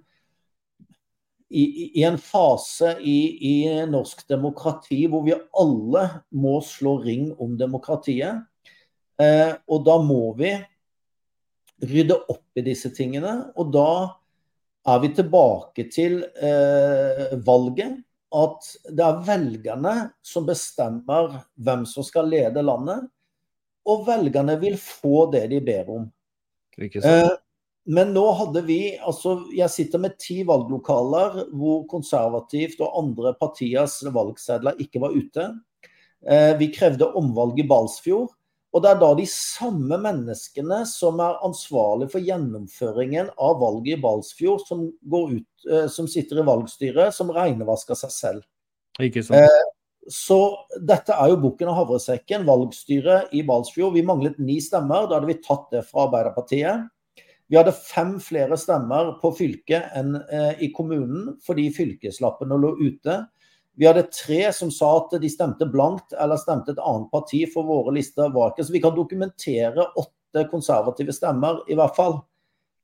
[1.49, 7.57] i, i en fase i, i, norsk demokrati hvor vi alle må slå ring om
[7.57, 8.45] demokratiet.
[9.17, 10.53] Ehm, og da må vi
[11.81, 13.49] rydde opp i disse tingene.
[13.57, 14.20] Og da
[14.87, 17.99] er vi tilbake til eh, valget.
[18.31, 23.09] At det er velgerne som bestemmer hvem som skal lede landet.
[23.91, 26.05] Og velgerne vil få det de ber om.
[26.79, 27.31] Eh,
[27.91, 33.99] men nå hadde vi altså Jeg sitter med ti valglokaler hvor konservativt og andre partiers
[34.05, 35.47] valgsedler ikke var ute.
[36.21, 38.31] Eh, vi krevde omvalg i Balsfjord.
[38.71, 44.01] Og det er da de samme menneskene som er ansvarlig for gjennomføringen av valget i
[44.03, 48.47] Balsfjord, som, ut, eh, som sitter i valgstyret, som regnevasker seg selv.
[49.03, 49.43] Ikke sant.
[49.43, 50.39] Eh, så
[50.87, 52.47] dette er jo bukken og havresekken.
[52.47, 53.93] Valgstyret i Balsfjord.
[53.97, 55.05] Vi manglet ni stemmer.
[55.05, 56.87] Da hadde vi tatt det fra Arbeiderpartiet.
[57.51, 63.17] Vi hadde fem flere stemmer på fylket enn eh, i kommunen fordi fylkeslappene lå ute.
[63.81, 67.65] Vi hadde tre som sa at de stemte blankt eller stemte et annet parti for
[67.65, 68.67] våre lister var ikke.
[68.67, 72.19] Så vi kan dokumentere åtte konservative stemmer, i hvert fall.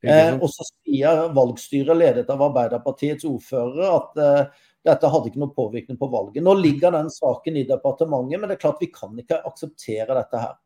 [0.02, 5.54] Eh, og så sier valgstyret, ledet av Arbeiderpartiets ordførere, at eh, dette hadde ikke noe
[5.54, 6.42] påvirkning på valget.
[6.42, 10.42] Nå ligger den saken i departementet, men det er klart vi kan ikke akseptere dette
[10.48, 10.58] her.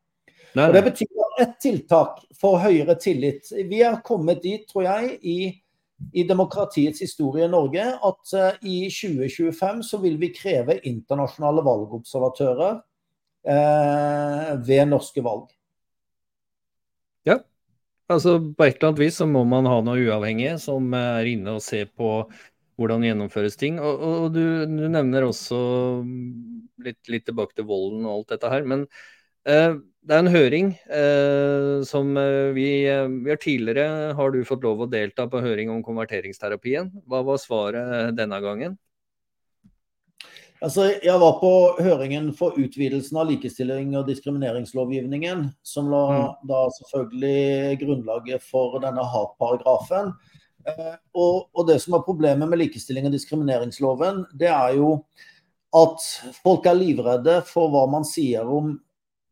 [0.56, 0.70] Nei.
[0.70, 3.52] Og Det betyr ett tiltak for høyere tillit.
[3.68, 5.38] Vi er kommet dit, tror jeg, i
[6.12, 12.78] i demokratiets historie i Norge at uh, i 2025 så vil vi kreve internasjonale valgobservatører
[13.48, 15.50] uh, ved norske valg.
[17.28, 17.38] Ja,
[18.10, 21.58] altså på et eller annet vis så må man ha noe uavhengige som er inne
[21.58, 22.24] og ser på
[22.80, 23.78] hvordan gjennomføres ting.
[23.80, 25.58] Og, og du, du, nevner også
[26.82, 28.68] litt, litt, tilbake til volden og alt dette her.
[28.68, 28.86] men
[29.48, 34.40] uh, det er en høring eh, som eh, vi, eh, vi, har tidligere Har du
[34.44, 36.90] fått lov å delta på høring om konverteringsterapien?
[37.06, 38.74] Hva var svaret denne gangen?
[40.62, 46.28] Altså, jeg var på høringen for utvidelsen av likestilling og diskrimineringslovgivningen, som la mm.
[46.46, 50.12] da selvfølgelig grunnlaget for denne hatparagrafen.
[50.66, 54.94] Eh, og, og, det som er problemet med likestilling og diskrimineringsloven, det er jo
[55.74, 56.06] at
[56.44, 58.76] folk er livredde for hva man sier om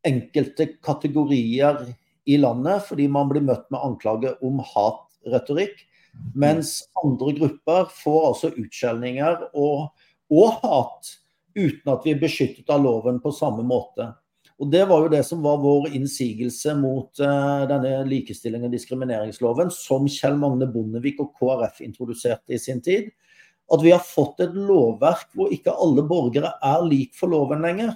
[0.07, 1.83] enkelte kategorier
[2.25, 5.87] i landet fordi man blir møtt med anklager om hatretorikk.
[6.35, 9.91] Mens andre grupper får altså utskjelninger og,
[10.31, 11.13] og, hat
[11.55, 14.11] uten at vi er beskyttet av loven på samme måte.
[14.61, 19.71] Og Det var jo det som var vår innsigelse mot uh, denne likestillingen og diskrimineringsloven,
[19.73, 23.09] som Kjell Magne Bondevik og KrF introduserte i sin tid.
[23.73, 27.95] At vi har fått et lovverk hvor ikke alle borgere er lik for loven lenger.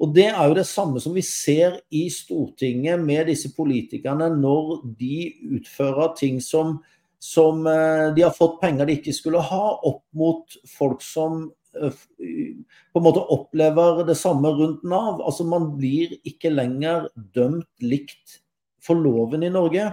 [0.00, 4.80] Og Det er jo det samme som vi ser i Stortinget med disse politikerne når
[4.96, 5.28] de
[5.58, 6.78] utfører ting som,
[7.20, 11.42] som eh, de har fått penger de ikke skulle ha, opp mot folk som
[11.76, 15.20] eh, på en måte opplever det samme rundt Nav.
[15.20, 18.40] Altså Man blir ikke lenger dømt likt
[18.80, 19.90] for loven i Norge.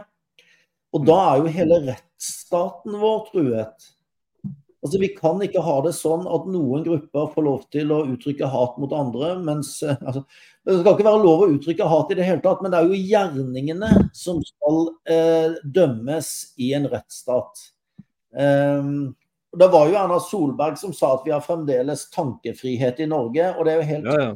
[0.95, 3.91] Og da er jo hele rettsstaten vår truet.
[4.88, 8.47] Altså, Vi kan ikke ha det sånn at noen grupper får lov til å uttrykke
[8.53, 9.35] hat mot andre.
[9.43, 10.23] mens eh, altså,
[10.63, 12.88] Det skal ikke være lov å uttrykke hat i det hele tatt, men det er
[12.88, 14.81] jo gjerningene som skal
[15.11, 16.31] eh, dømmes
[16.63, 17.67] i en rettsstat.
[18.38, 19.15] Um,
[19.57, 23.53] det var jo Erna Solberg som sa at vi har fremdeles tankefrihet i Norge.
[23.55, 24.33] og Det er jo helt, ja, ja.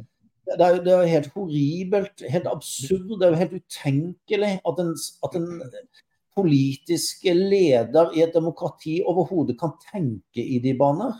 [0.52, 4.90] Det er, det er helt horribelt, helt absurd, det er jo helt utenkelig at en,
[5.22, 5.46] at en
[6.36, 11.18] politiske leder i et demokrati overhodet kan tenke i de baner.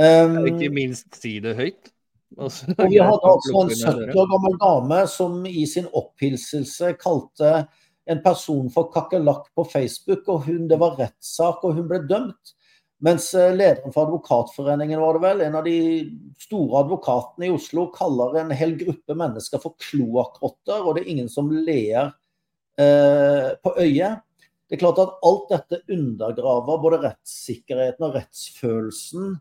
[0.00, 1.90] Um, ikke minst si det høyt.
[2.38, 7.64] Altså, og vi hadde altså en 70 år gammel dame som i sin opphilselse kalte
[8.10, 12.54] en person for kakerlakk på Facebook, og hun, det var rettssak, og hun ble dømt.
[13.04, 15.76] Mens eh, lederen for Advokatforeningen, var det vel, en av de
[16.42, 21.30] store advokatene i Oslo, kaller en hel gruppe mennesker for kloakkrotter, og det er ingen
[21.32, 22.10] som ler
[22.80, 24.20] på øyet.
[24.70, 29.32] Det er klart at alt dette undergraver både rettssikkerheten og rettsfølelsen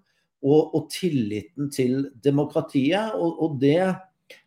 [0.41, 3.13] og, og tilliten til demokratiet.
[3.13, 3.77] Og, og det,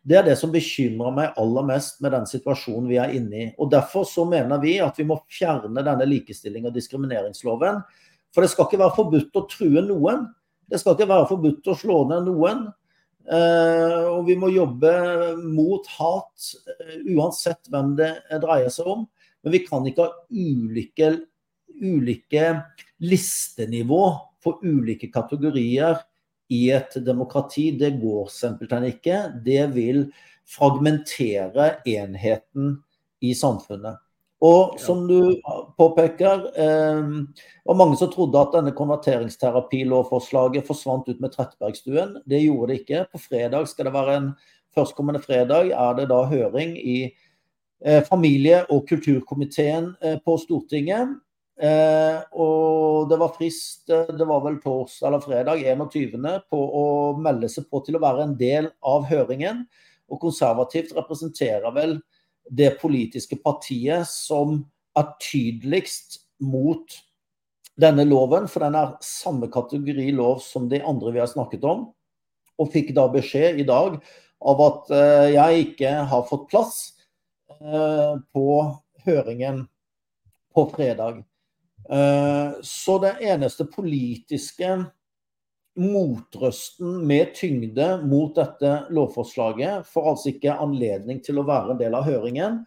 [0.03, 3.49] det, er det som bekymrer meg aller mest med den situasjonen vi er inne i.
[3.55, 7.79] Og Derfor så mener vi at vi må fjerne denne likestilling- og diskrimineringsloven.
[8.35, 10.27] For det skal ikke være forbudt å true noen.
[10.67, 12.65] Det skal ikke være forbudt å slå ned noen.
[13.23, 14.91] Uh, og vi må jobbe
[15.47, 18.11] mot hat uh, uansett hvem det
[18.43, 19.05] dreier seg om.
[19.43, 21.11] Men vi kan ikke ha ulike,
[21.79, 22.49] ulike
[23.03, 24.03] listenivå
[24.43, 26.01] for ulike kategorier
[26.51, 27.69] i et demokrati.
[27.79, 29.19] Det går simpelthen ikke.
[29.45, 30.05] Det vil
[30.47, 32.77] fragmentere enheten
[33.23, 33.99] i samfunnet.
[34.43, 35.39] Og som du
[35.79, 37.03] påpeker, eh,
[37.63, 42.17] var mange som trodde at denne konverteringsterapilovforslaget forsvant ut med Trettebergstuen.
[42.27, 43.05] Det gjorde det ikke.
[43.13, 44.33] På fredag skal det være en
[44.73, 46.97] Førstkommende fredag er det da høring i
[47.85, 51.11] eh, familie- og kulturkomiteen eh, på Stortinget.
[51.61, 56.25] Eh, og det var frist, eh, det var vel torsdag eller fredag 21.
[56.49, 56.85] på å
[57.21, 59.61] melde seg på til å være en del av høringen.
[60.09, 61.99] Og konservativt representerer vel
[62.51, 64.61] det politiske partiet som
[64.97, 66.99] er tydeligst mot
[67.79, 71.87] denne loven, for den er samme kategori lov som de andre vi har snakket om.
[72.61, 73.97] Og fikk da beskjed i dag
[74.43, 76.75] av at uh, jeg ikke har fått plass
[77.63, 78.47] uh, på
[79.07, 79.63] høringen
[80.53, 81.23] på fredag.
[81.89, 84.75] Uh, så det eneste politiske
[85.79, 91.97] motrøsten med tyngde mot dette lovforslaget får altså ikke anledning til å være en del
[91.97, 92.61] av høringen.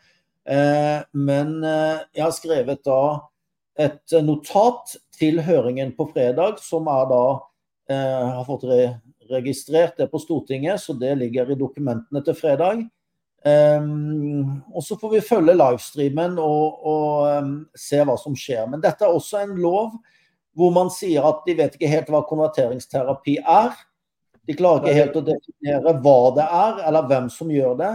[0.46, 3.00] Eh, men eh, jeg har skrevet da
[3.78, 7.24] et notat til høringen på fredag, som er da
[7.86, 8.64] jeg har fått
[9.30, 12.80] registrert det på Stortinget, så det ligger i dokumentene til fredag.
[13.46, 18.64] og så får vi følge livestreamen og, og se hva som skjer.
[18.72, 19.92] Men dette er også en lov
[20.56, 23.76] hvor man sier at de vet ikke helt hva konverteringsterapi er.
[24.46, 27.94] De klarer ikke helt å definere hva det er, eller hvem som gjør det.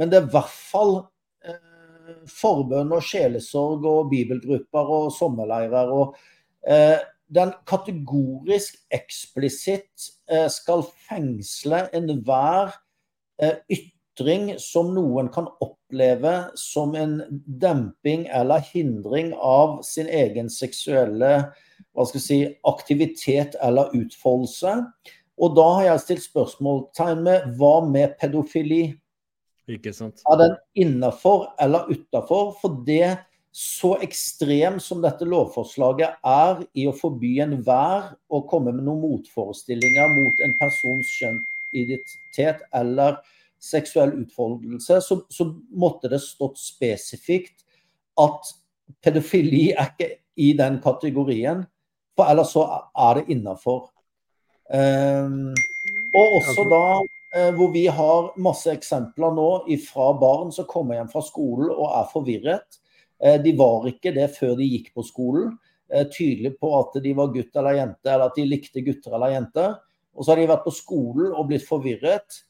[0.00, 0.94] Men det er i hvert fall
[1.44, 5.92] eh, forbønn og sjelesorg og bibelgrupper og sommerleirer.
[5.92, 6.16] og
[6.64, 12.72] eh, den kategorisk eksplisitt eh, skal fengsle enhver
[13.42, 21.52] eh, ytring som noen kan oppleve som en demping eller hindring av sin egen seksuelle
[21.94, 24.76] hva skal jeg si, aktivitet eller utfoldelse.
[25.40, 28.82] Og da har jeg stilt spørsmålstegn med hva med pedofili?
[29.70, 30.22] Ikke sant.
[30.28, 32.54] Er den innafor eller utafor?
[32.60, 33.16] For det
[33.56, 40.12] så ekstrem som dette lovforslaget er i å forby enhver å komme med noen motforestillinger
[40.14, 43.18] mot en persons kjønnsidentitet eller
[43.60, 47.66] seksuell utfoldelse, så, så, måtte det stått spesifikt
[48.20, 48.54] at
[49.04, 50.10] pedofili er ikke
[50.40, 51.64] i den kategorien.
[52.18, 52.66] For ellers så
[52.96, 53.88] er det innafor.
[54.70, 55.50] Um,
[56.16, 56.84] og også da
[57.54, 59.50] hvor vi har masse eksempler nå
[59.84, 62.80] fra barn som kommer hjem fra skolen og er forvirret.
[63.44, 65.52] De var ikke det før de gikk på skolen.
[66.10, 69.76] Tydelig på at de var gutt eller jente, eller at de likte gutter eller jenter.
[70.14, 72.40] Og så har de vært på skolen og blitt forvirret.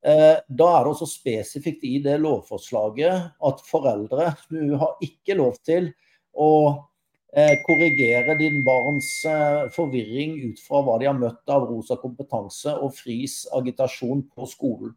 [0.00, 5.90] Da er det også spesifikt i det lovforslaget at foreldre nå har ikke lov til
[6.32, 6.50] å
[7.62, 9.10] korrigere din barns
[9.74, 14.96] forvirring ut fra hva de har møtt av rosa kompetanse og fris agitasjon på skolen.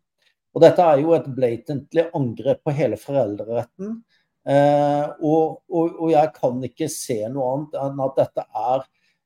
[0.54, 3.96] Og dette er jo et blatantly angrep på hele foreldreretten.
[4.44, 8.84] Og, og, og, jeg kan ikke se noe annet enn at dette er,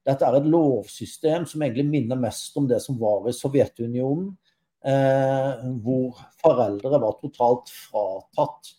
[0.07, 4.35] dette er et lovsystem som egentlig minner mest om det som var i Sovjetunionen.
[5.83, 8.71] hvor foreldre var totalt fratatt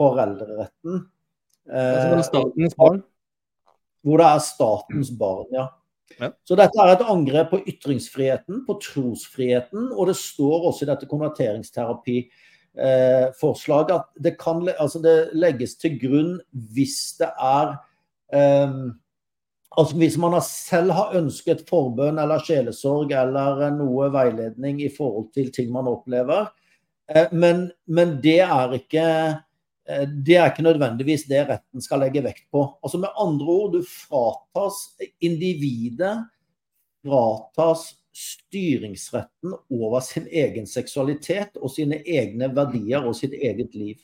[0.00, 1.04] foreldreretten.
[1.70, 3.02] Altså statens barn?
[4.02, 5.66] Hvor det er statens barn, ja.
[6.18, 6.28] ja.
[6.46, 11.10] Så dette er et angrep på ytringsfriheten, på trosfriheten, og det står også i dette
[11.10, 16.34] konverteringsterapiforslaget at det, kan, altså det legges til grunn
[16.74, 17.66] hvis det er
[18.34, 18.74] eh,
[19.72, 25.48] Altså Hvis man selv har ønsket forbønn eller sjelesorg eller noe veiledning i forhold til
[25.48, 26.52] ting man opplever,
[27.32, 29.32] men, men det er ikke Eh,
[29.82, 32.60] det er ikke nødvendigvis det retten skal legge vekt på.
[32.84, 34.76] Altså Med andre ord, du fratas
[35.18, 36.20] individet
[37.02, 43.98] fratas styringsretten over sin egen seksualitet og sine egne verdier og sitt eget liv.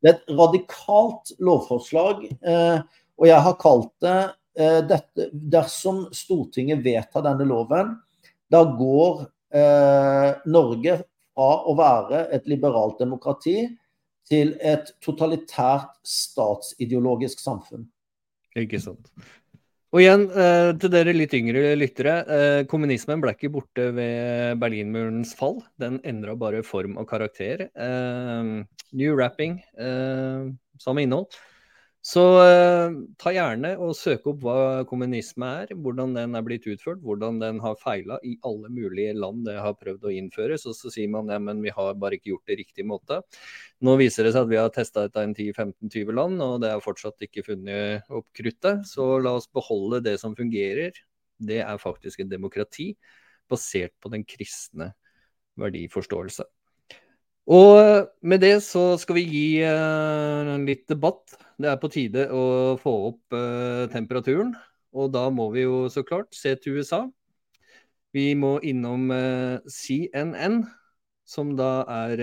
[0.00, 2.80] Det er et radikalt lovforslag, eh,
[3.20, 4.16] og jeg har kalt det
[4.58, 7.94] eh, dette Dersom Stortinget vedtar denne loven,
[8.52, 9.28] da går
[10.50, 13.68] Norge fra å være et liberalt demokrati
[14.28, 17.86] til et totalitært statsideologisk samfunn.
[18.56, 19.10] Ikke sant.
[19.94, 22.14] Og igjen, eh, til dere litt yngre lyttere.
[22.26, 25.60] Eh, kommunismen ble ikke borte ved Berlinmurens fall.
[25.78, 27.68] Den endra bare form og karakter.
[27.70, 29.62] Eh, new rapping,
[30.82, 31.30] samme innhold.
[32.04, 34.56] Så eh, ta gjerne og søk opp hva
[34.88, 39.46] kommunisme er, hvordan den er blitt utført, hvordan den har feila i alle mulige land
[39.48, 40.66] det har prøvd å innføres.
[40.68, 43.22] Og så sier man ja, men vi har bare ikke gjort det riktig måte.
[43.80, 46.84] Nå viser det seg at vi har testa dette i 10-15-20 land, og det er
[46.84, 48.84] fortsatt ikke funnet opp kruttet.
[48.90, 50.92] Så la oss beholde det som fungerer.
[51.40, 52.90] Det er faktisk et demokrati
[53.48, 54.92] basert på den kristne
[55.56, 56.44] verdiforståelse.
[57.54, 61.36] Og med det så skal vi gi eh, litt debatt.
[61.60, 62.44] Det er på tide å
[62.80, 64.54] få opp uh, temperaturen.
[64.94, 67.04] Og da må vi jo så klart se til USA.
[68.14, 70.64] Vi må innom uh, CNN,
[71.26, 72.20] som da er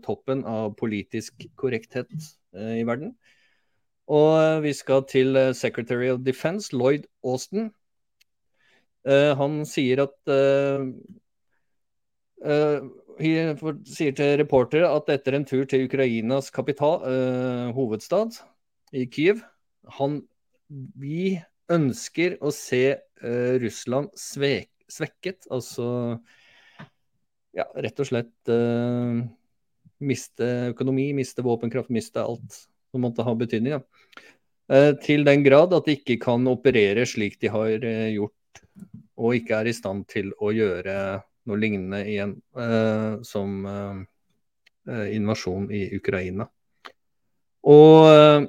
[0.00, 2.08] toppen av politisk korrekthet
[2.56, 3.12] i verden.
[4.08, 7.68] Og vi skal til Secretary of Defense, Lloyd Austin.
[9.04, 10.32] han sier at
[12.40, 18.38] sier til reportere at etter en tur til Ukrainas kapital, eh, hovedstad,
[18.92, 19.42] i Kyiv
[19.98, 20.20] han,
[20.68, 21.38] Vi
[21.72, 25.48] ønsker å se uh, Russland svek, svekket.
[25.52, 26.18] Altså
[27.56, 29.20] ja, rett og slett uh,
[29.98, 33.78] miste økonomi, miste våpenkraft, miste alt som måtte ha betydning.
[33.78, 33.82] Ja.
[35.00, 38.60] til den grad at de ikke kan operere slik de har gjort,
[39.16, 40.96] og ikke er i stand til å gjøre
[41.48, 44.04] noe lignende igjen uh, som uh,
[44.88, 46.48] invasjon i Ukraina.
[47.68, 48.44] Og uh,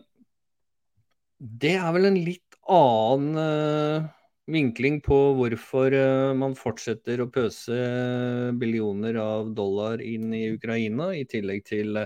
[1.39, 4.07] det er vel en litt annen
[4.49, 5.93] vinkling på hvorfor
[6.37, 7.77] man fortsetter å pøse
[8.59, 12.03] billioner av dollar inn i Ukraina, i tillegg til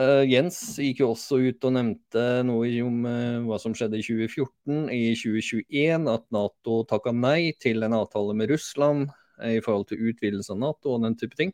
[0.00, 4.06] Uh, Jens gikk jo også ut og nevnte noe om uh, hva som skjedde i
[4.06, 4.86] 2014.
[4.88, 9.10] I 2021 at Nato takka nei til en avtale med Russland
[9.44, 11.52] i forhold til utvidelse av Nato og den type ting.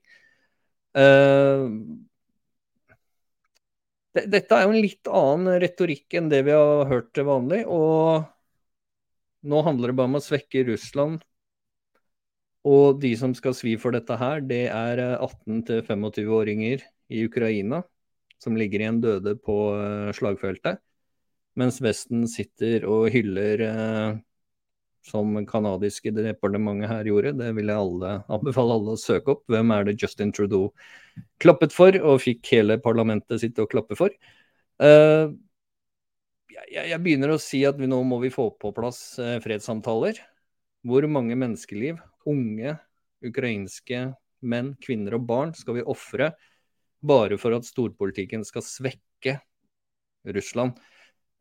[4.27, 7.63] Dette er jo en litt annen retorikk enn det vi har hørt til vanlig.
[7.67, 8.25] Og
[9.49, 11.23] nå handler det bare om å svekke Russland.
[12.69, 16.83] Og de som skal svi for dette her, det er 18-25-åringer
[17.15, 17.85] i Ukraina
[18.43, 20.83] som ligger igjen døde på eh, slagfeltet.
[21.59, 24.19] Mens Vesten sitter og hyller uh,
[25.07, 27.35] som kanadiske departementet her gjorde.
[27.39, 29.45] Det vil jeg alle, anbefale alle å søke opp.
[29.51, 30.73] Hvem er det Justin Trudeau
[31.43, 34.13] klappet for, og fikk hele parlamentet sitt å klappe for?
[34.83, 35.35] Uh,
[36.69, 40.21] jeg, jeg, begynner å si at vi nå må vi få på plass uh, fredssamtaler.
[40.87, 42.77] Hvor mange menneskeliv, unge
[43.25, 44.13] ukrainske
[44.47, 46.33] menn, kvinner og barn, skal vi ofre
[47.03, 49.39] bare for at storpolitikken skal svekke
[50.35, 50.79] Russland?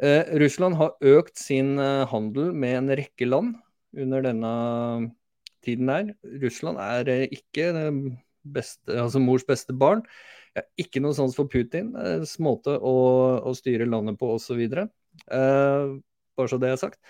[0.04, 3.56] Eh, Russland har økt sin eh, handel med en rekke land
[3.98, 4.52] under denne
[5.66, 6.12] tiden her.
[6.44, 7.72] Russland er eh, ikke
[8.46, 10.04] beste, altså mors beste barn.
[10.58, 11.92] Jeg ikke noe sans for Putin,
[12.42, 12.94] måte å,
[13.46, 14.62] å, styre landet på osv.
[14.64, 15.92] Eh,
[16.38, 17.02] bare så det er sagt.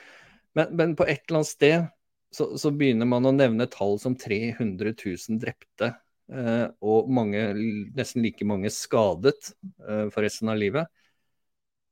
[0.58, 1.78] Men, men, på et eller annet sted
[2.34, 5.94] så, så, begynner man å nevne tall som 300 000 drepte.
[6.32, 7.44] eh, og mange,
[7.96, 9.54] nesten like mange skadet
[9.88, 10.92] eh, for resten av livet.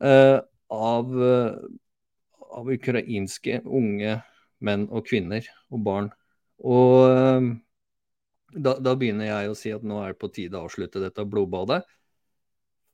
[0.04, 0.44] Uh,
[0.74, 1.12] av,
[2.46, 4.20] av, ukrainske unge
[4.66, 6.10] menn og kvinner og barn.
[6.66, 7.52] Og
[8.56, 11.28] da, da, begynner jeg å si at nå er det på tide å avslutte dette
[11.28, 11.82] blodbadet.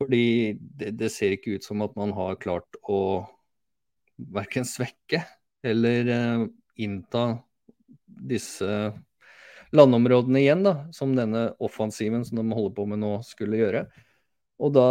[0.01, 3.21] Fordi det, det ser ikke ut som at man har klart å
[4.17, 5.21] verken svekke
[5.65, 6.45] eller uh,
[6.81, 7.25] innta
[8.05, 8.91] disse
[9.71, 13.85] landområdene igjen, da, som denne offensiven som de holder på med nå, skulle gjøre.
[14.61, 14.89] Og da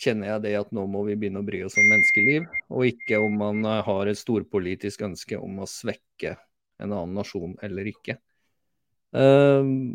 [0.00, 3.20] kjenner jeg det at nå må vi begynne å bry oss om menneskeliv, og ikke
[3.22, 6.34] om man uh, har et storpolitisk ønske om å svekke
[6.82, 8.18] en annen nasjon eller ikke.
[9.14, 9.94] Ehm,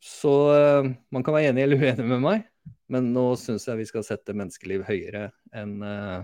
[0.00, 2.46] så eh, man kan være enig eller uenig med meg,
[2.92, 6.20] men nå syns jeg vi skal sette menneskeliv høyere enn eh,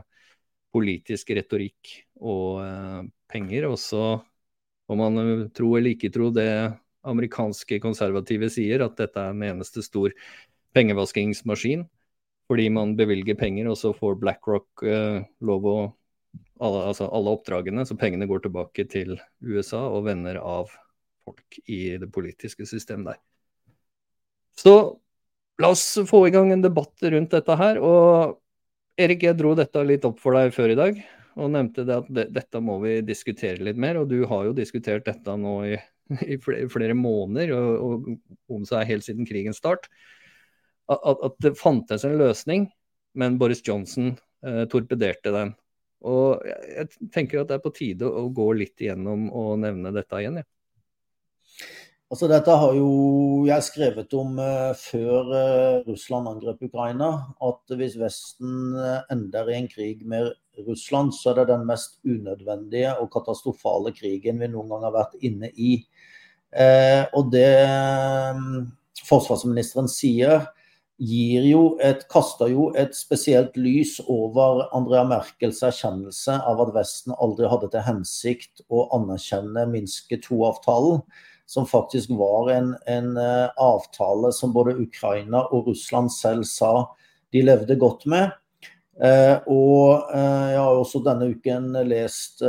[0.74, 3.68] politisk retorikk og eh, penger.
[3.72, 4.05] Og så
[4.87, 6.49] om man tro eller ikke tro det
[7.07, 10.14] amerikanske konservative sier, at dette er en eneste stor
[10.76, 11.84] pengevaskingsmaskin.
[12.47, 15.78] Fordi man bevilger penger, og så får BlackRock eh, lov å
[16.61, 20.70] alle, altså alle oppdragene, så pengene går tilbake til USA og venner av
[21.26, 23.20] folk i det politiske systemet der.
[24.57, 24.74] Så
[25.61, 27.80] la oss få i gang en debatt rundt dette her.
[27.82, 28.38] Og
[29.01, 31.03] Erik, jeg dro dette litt opp for deg før i dag
[31.36, 34.01] og nevnte det at det, dette må vi diskutere litt mer.
[34.01, 35.76] Og du har jo diskutert dette nå i,
[36.32, 39.90] i flere, flere, måneder, og, og om seg helt siden krigens start.
[40.93, 42.68] At, at, det fantes en løsning,
[43.18, 44.12] men Boris Johnson
[44.47, 45.55] eh, torpederte den.
[46.07, 49.95] Og jeg, jeg tenker at det er på tide å gå litt igjennom og nevne
[49.97, 50.43] dette igjen.
[50.43, 50.47] Ja.
[52.07, 52.91] Altså Dette har jo
[53.49, 57.09] jeg skrevet om eh, før eh, Russland angrep Ukraina.
[57.43, 60.30] At hvis Vesten uh, ender i en krig med
[60.68, 65.18] Russland, så er det den mest unødvendige og katastrofale krigen vi noen gang har vært
[65.26, 65.80] inne i.
[67.12, 67.51] og det
[68.32, 68.70] um,
[69.05, 70.47] forsvarsministeren sier,
[70.97, 77.14] gir jo et, kaster jo et spesielt lys over Andrea Merkels erkjennelse av at Vesten
[77.20, 81.03] aldri hadde til hensikt å anerkjenne Minske 2-avtalen
[81.47, 86.72] som faktisk var en, en uh, avtale som både Ukraina og Russland selv sa
[87.34, 88.32] de levde godt med.
[88.97, 92.40] Eh, og eh, jeg har også denne uken lest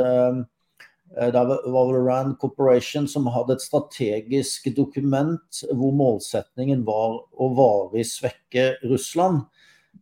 [1.16, 8.04] det var det Rand Corporation som hadde et strategisk dokument hvor målsetningen var å varig
[8.06, 9.46] svekke Russland.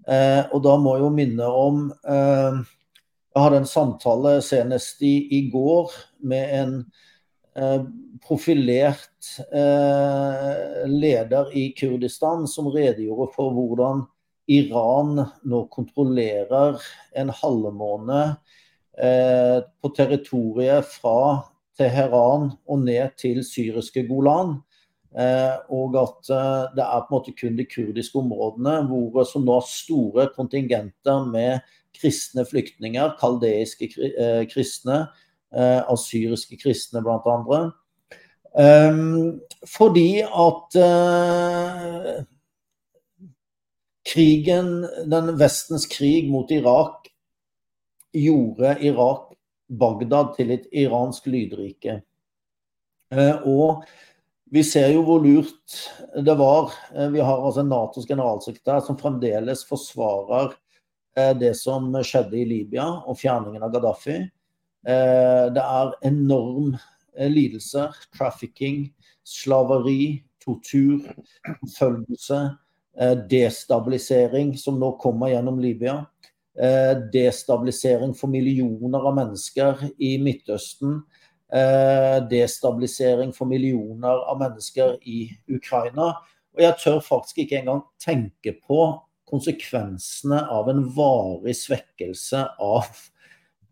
[0.09, 5.93] og da må jeg jo minne om Jeg hadde en samtale senest i, i går
[6.25, 6.75] med en
[7.57, 7.83] Eh,
[8.27, 14.01] profilert eh, leder i Kurdistan som redegjorde for hvordan
[14.51, 16.81] Iran nå kontrollerer
[17.15, 18.35] en halvmåne eh,
[18.95, 21.41] på territoriet fra
[21.75, 24.53] Teheran og ned til syriske Golan.
[25.69, 26.29] og at
[26.75, 31.27] det er på en måte kun de kurdiske områdene hvor, som nå har store kontingenter
[31.27, 31.59] med
[31.95, 33.91] kristne flyktninger, kaldeiske
[34.51, 35.05] kristne,
[35.55, 35.97] Eh, av
[36.59, 37.71] kristne, andre.
[38.55, 40.75] Um, fordi at
[44.07, 44.69] krigen,
[45.11, 47.04] den Vestens krig mot Irak,
[48.15, 49.31] gjorde Irak,
[49.69, 51.99] Bagdad, til et iransk lydrike.
[53.13, 53.85] Uh, og
[54.53, 55.79] vi ser jo hvor lurt
[56.25, 56.73] det var.
[57.11, 60.53] Vi har altså Natos generalsekretær som fremdeles forsvarer
[61.39, 64.19] det som skjedde i Libya og fjerningen av Gaddafi.
[64.85, 66.75] Eh, det er enorm
[67.17, 68.91] eh, lidelse, trafficking,
[69.25, 71.07] slaveri, tortur,
[71.63, 72.41] forfølgelse,
[72.99, 76.03] eh, destabilisering, som nå kommer gjennom Libya.
[77.11, 81.01] Destabilisering for millioner av mennesker i Midtøsten.
[82.31, 86.13] Destabilisering for millioner av mennesker i Ukraina.
[86.55, 88.79] Og jeg tør faktisk ikke engang tenke på
[89.29, 92.87] konsekvensene av en varig svekkelse av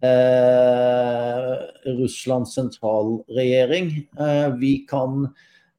[0.04, 1.54] eh,
[2.00, 3.94] Russlands sentralregjering.
[4.20, 5.30] Eh, vi kan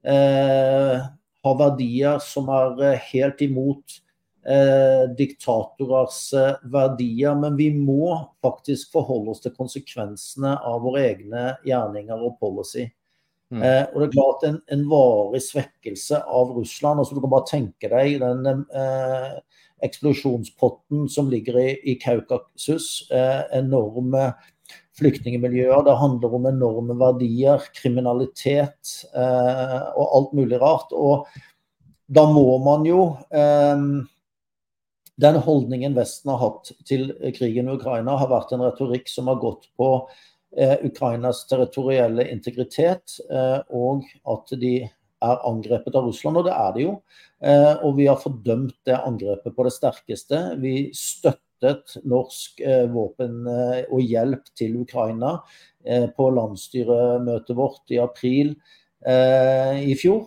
[0.07, 1.05] eh,
[1.44, 4.00] ha verdier som er eh, helt imot
[4.49, 8.14] eh, diktatorers eh, verdier, men vi må
[8.45, 12.86] faktisk forholde oss til konsekvensene av våre egne gjerninger og policy.
[13.55, 13.62] Mm.
[13.62, 17.47] Eh, og det er klart En, en varig svekkelse av Russland altså Du kan bare
[17.51, 18.62] tenke deg den
[19.84, 23.07] eksplosjonspotten som ligger i, i Kaukasus.
[23.12, 24.32] Eh, enorme
[24.99, 25.84] flyktningmiljøer.
[25.86, 30.95] Det handler om enorme verdier, kriminalitet eh, og alt mulig rart.
[30.95, 31.26] Og
[32.14, 33.84] da må man jo eh,
[35.20, 39.38] Den holdningen Vesten har hatt til krigen i Ukraina, har vært en retorikk som har
[39.42, 39.90] gått på
[40.58, 44.02] eh, Ukrainas territorielle integritet, eh, og
[44.34, 44.74] at de
[45.24, 46.94] er angrepet av Russland, og det er de jo.
[47.44, 50.40] Eh, og vi har fordømt det angrepet på det sterkeste.
[50.62, 55.38] Vi støttet norsk eh, våpen eh, og hjelp til Ukraina
[56.16, 58.54] på landsstyremøtet vårt i april
[59.04, 60.22] i fjor.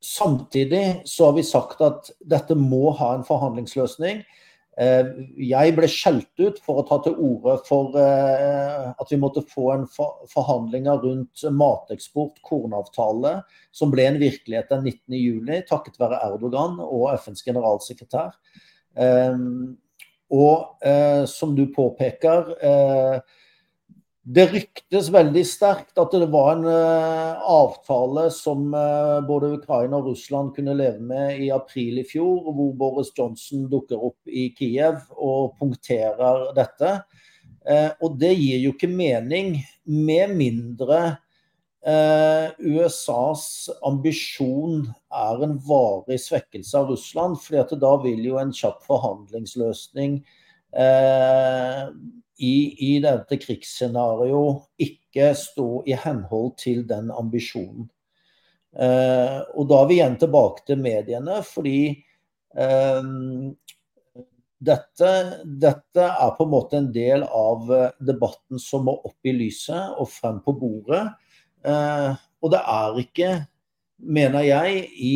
[0.00, 4.22] Samtidig så har vi sagt at dette må ha en forhandlingsløsning.
[4.80, 5.08] Eh,
[5.44, 9.66] jeg ble skjelt ut for å ta til orde for eh, at vi måtte få
[9.74, 13.40] en forhandlinger rundt mateksport, kornavtale,
[13.76, 18.32] som ble en virkelighet den 19.7 takket være Erdogan og FNs generalsekretær.
[18.96, 19.36] Eh,
[20.30, 20.90] og
[21.26, 22.52] som du påpeker,
[24.20, 30.10] det ryktes veldig sterkt at det var en uh, avtale som uh, både Ukraina og
[30.10, 35.00] Russland kunne leve med i april i fjor, hvor Boris Johnson dukker opp i Kiev
[35.16, 36.98] og punkterer dette.
[37.64, 39.56] Uh, og det gir jo ikke mening,
[39.88, 41.16] med mindre
[41.80, 44.82] USAs ambisjon
[45.16, 47.38] er en varig svekkelse av Russland.
[47.40, 50.18] fordi da vil jo en kjapp forhandlingsløsning
[52.40, 52.54] i,
[52.88, 57.88] i dette krigsscenarioet ikke stå i henhold til den ambisjonen.
[58.70, 61.80] Eh, og da er vi igjen tilbake til mediene, fordi
[62.54, 63.10] eh,
[64.60, 65.10] dette,
[65.44, 70.00] dette, er på en måte en del av eh, debatten som må opp i lyset
[70.00, 71.04] og frem på bordet.
[71.66, 72.10] Eh,
[72.40, 73.30] og det er ikke,
[74.00, 75.14] mener jeg, i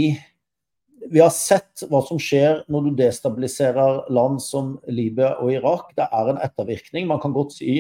[1.11, 5.93] vi har sett hva som skjer når du destabiliserer land som Libya og Irak.
[5.99, 7.09] Det er en ettervirkning.
[7.11, 7.77] Man kan godt si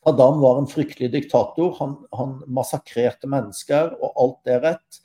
[0.00, 1.74] Saddam var en fryktelig diktator.
[1.76, 5.00] Han, han massakrerte mennesker, og alt det er rett.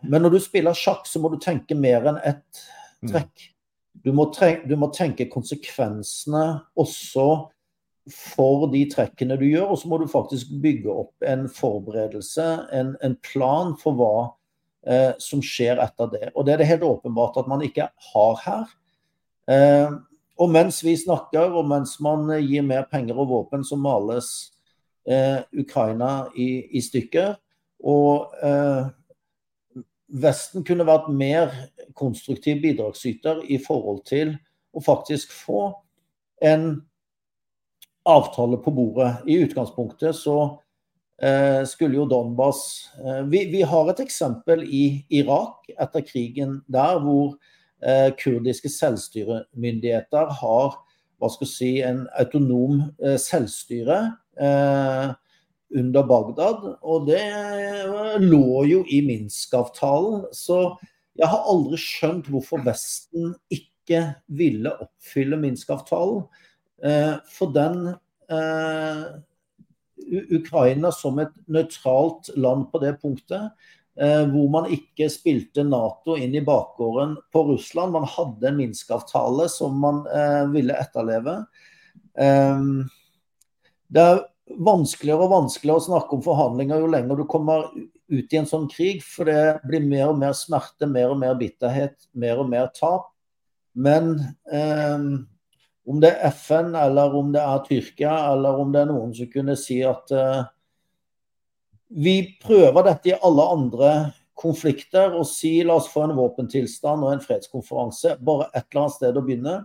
[0.00, 2.62] Men når du spiller sjakk, så må du tenke mer enn ett
[3.10, 3.50] trekk.
[4.02, 6.46] Du må, tenke, du må tenke konsekvensene
[6.80, 7.26] også
[8.10, 12.96] for de trekkene du gjør, og så må du faktisk bygge opp en forberedelse, en,
[13.04, 14.14] en plan for hva
[14.86, 16.30] eh, som skjer etter det.
[16.34, 18.72] Og det er det helt åpenbart at man ikke har her.
[19.50, 19.92] Eh,
[20.42, 24.30] og mens vi snakker, og mens man gir mer penger og våpen, så males
[25.06, 27.36] eh, Ukraina i, i, stykker.
[27.84, 28.90] Og eh,
[30.12, 31.54] Vesten kunne vært mer
[31.96, 34.34] konstruktiv bidragsyter i forhold til
[34.76, 35.70] å faktisk få
[36.44, 36.82] en
[38.04, 39.22] avtale på bordet.
[39.24, 40.36] I utgangspunktet så
[41.68, 47.36] skulle jo Donbas eh, vi, vi, har et eksempel i Irak etter krigen der hvor
[47.84, 50.80] eh, kurdiske selvstyremyndigheter har
[51.22, 53.98] hva skal si, en autonom selvstyre
[55.70, 56.64] under Bagdad.
[56.82, 57.22] Og det
[58.24, 60.24] lå jo i Minsk-avtalen.
[60.34, 60.56] Så
[61.14, 64.02] jeg har aldri skjønt hvorfor Vesten ikke
[64.34, 66.24] ville oppfylle Minsk-avtalen.
[67.36, 67.86] For den
[70.32, 73.52] Ukraina som et nøytralt land på det punktet.
[74.00, 77.92] Eh, hvor man ikke spilte Nato inn i bakgården på Russland.
[77.92, 81.42] Man hadde en Minsk-avtale som man eh, ville etterleve.
[82.16, 82.62] Eh,
[83.92, 84.22] det er
[84.52, 87.68] vanskeligere og vanskeligere å snakke om forhandlinger jo lenger du kommer
[88.12, 89.04] ut i en sånn krig.
[89.04, 93.10] For det blir mer og mer smerte, mer og mer bitterhet, mer og mer tap.
[93.76, 94.14] Men
[94.48, 95.04] eh,
[95.88, 99.30] om det er FN, eller om det er Tyrkia, eller om det er noen som
[99.32, 100.44] kunne si at uh,
[101.92, 103.90] vi prøver dette i alle andre
[104.38, 108.16] konflikter og si la oss få en våpentilstand og en fredskonferanse.
[108.24, 109.58] Bare et eller annet sted å begynne.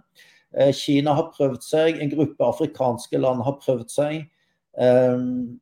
[0.58, 4.20] Uh, Kina har prøvd seg, en gruppe afrikanske land har prøvd seg.
[4.78, 5.58] Um,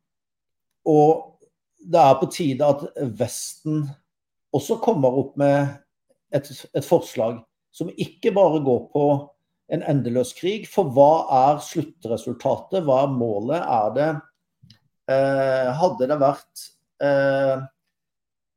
[0.87, 1.35] og
[1.85, 2.83] det er på tide at
[3.19, 3.85] Vesten
[4.55, 5.75] også kommer opp med
[6.35, 7.41] et, et forslag
[7.75, 9.05] som ikke bare går på
[9.73, 10.67] en endeløs krig.
[10.69, 12.83] For hva er sluttresultatet?
[12.85, 13.61] Hva er målet?
[13.61, 14.09] Er det
[15.11, 16.67] eh, Hadde det vært
[17.03, 17.65] eh,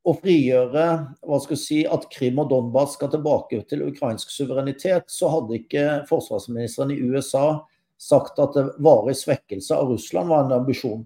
[0.09, 0.87] å frigjøre
[1.27, 5.59] hva skal jeg si, at Krim og Donbas skal tilbake til ukrainsk suverenitet, så hadde
[5.59, 7.61] ikke forsvarsministeren i USA
[7.99, 11.03] sagt at varig svekkelse av Russland var en ambisjon.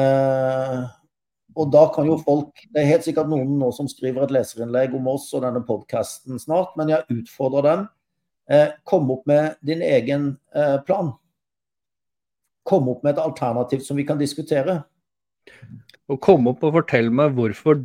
[0.00, 0.84] Eh,
[1.54, 4.96] og da kan jo folk Det er helt sikkert noen nå som skriver et leserinnlegg
[4.98, 7.84] om oss og denne podkasten snart, men jeg utfordrer dem
[8.84, 11.12] kom opp med din egen eh, plan.
[12.64, 14.82] Kom opp med et alternativ som vi kan diskutere.
[16.08, 17.80] Og kom opp og fortell meg hvorfor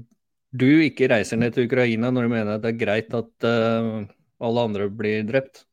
[0.49, 4.07] du ikke reiser ned til Ukraina når du mener det er greit at uh,
[4.43, 5.65] alle andre blir drept.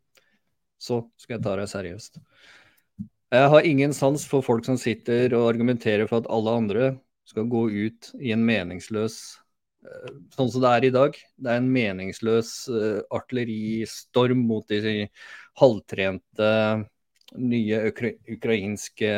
[0.78, 2.20] Så skal jeg ta deg seriøst.
[3.34, 6.90] Jeg har ingen sans for folk som sitter og argumenterer for at alle andre
[7.26, 9.45] skal gå ut i en meningsløs eh,
[10.34, 11.18] Sånn som det er i dag.
[11.36, 15.06] Det er en meningsløs uh, artilleristorm mot de
[15.60, 16.50] halvtrente
[17.36, 19.12] nye ukra ukrainske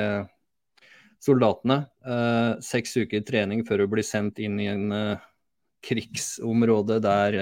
[1.22, 1.80] soldatene.
[2.06, 5.24] Uh, seks uker trening før å bli sendt inn i en uh,
[5.84, 7.38] krigsområde der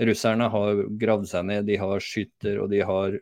[0.00, 1.68] russerne har gravd seg ned.
[1.68, 3.16] De har skytter og de har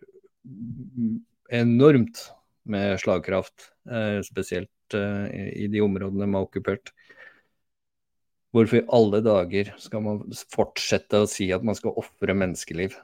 [1.55, 2.31] enormt
[2.65, 5.27] med slagkraft, eh, spesielt eh,
[5.65, 6.93] i de områdene de har okkupert.
[8.55, 10.23] Hvorfor i alle dager skal man
[10.55, 12.95] fortsette å si at man skal ofre menneskeliv?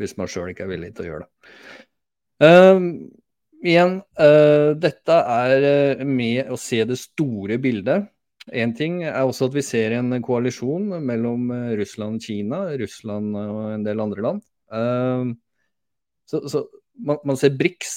[0.00, 1.52] Hvis man sjøl ikke er villig til å gjøre det.
[2.42, 2.86] Um,
[3.64, 8.10] igjen, uh, dette er med å se det store bildet.
[8.52, 13.60] Én ting er også at vi ser en koalisjon mellom Russland og Kina, Russland og
[13.70, 14.44] en del andre land.
[14.72, 15.32] Uh,
[16.28, 16.66] så, så
[17.00, 17.94] man, man ser BRICS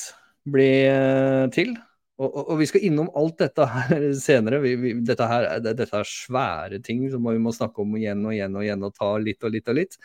[0.52, 1.76] bli uh, til.
[2.16, 4.62] Og, og, og, vi skal innom alt dette her senere.
[4.64, 8.36] Vi, vi, dette, her, dette, er svære ting som vi må snakke om igjen og
[8.36, 10.00] igjen og igjen og ta litt og litt og litt.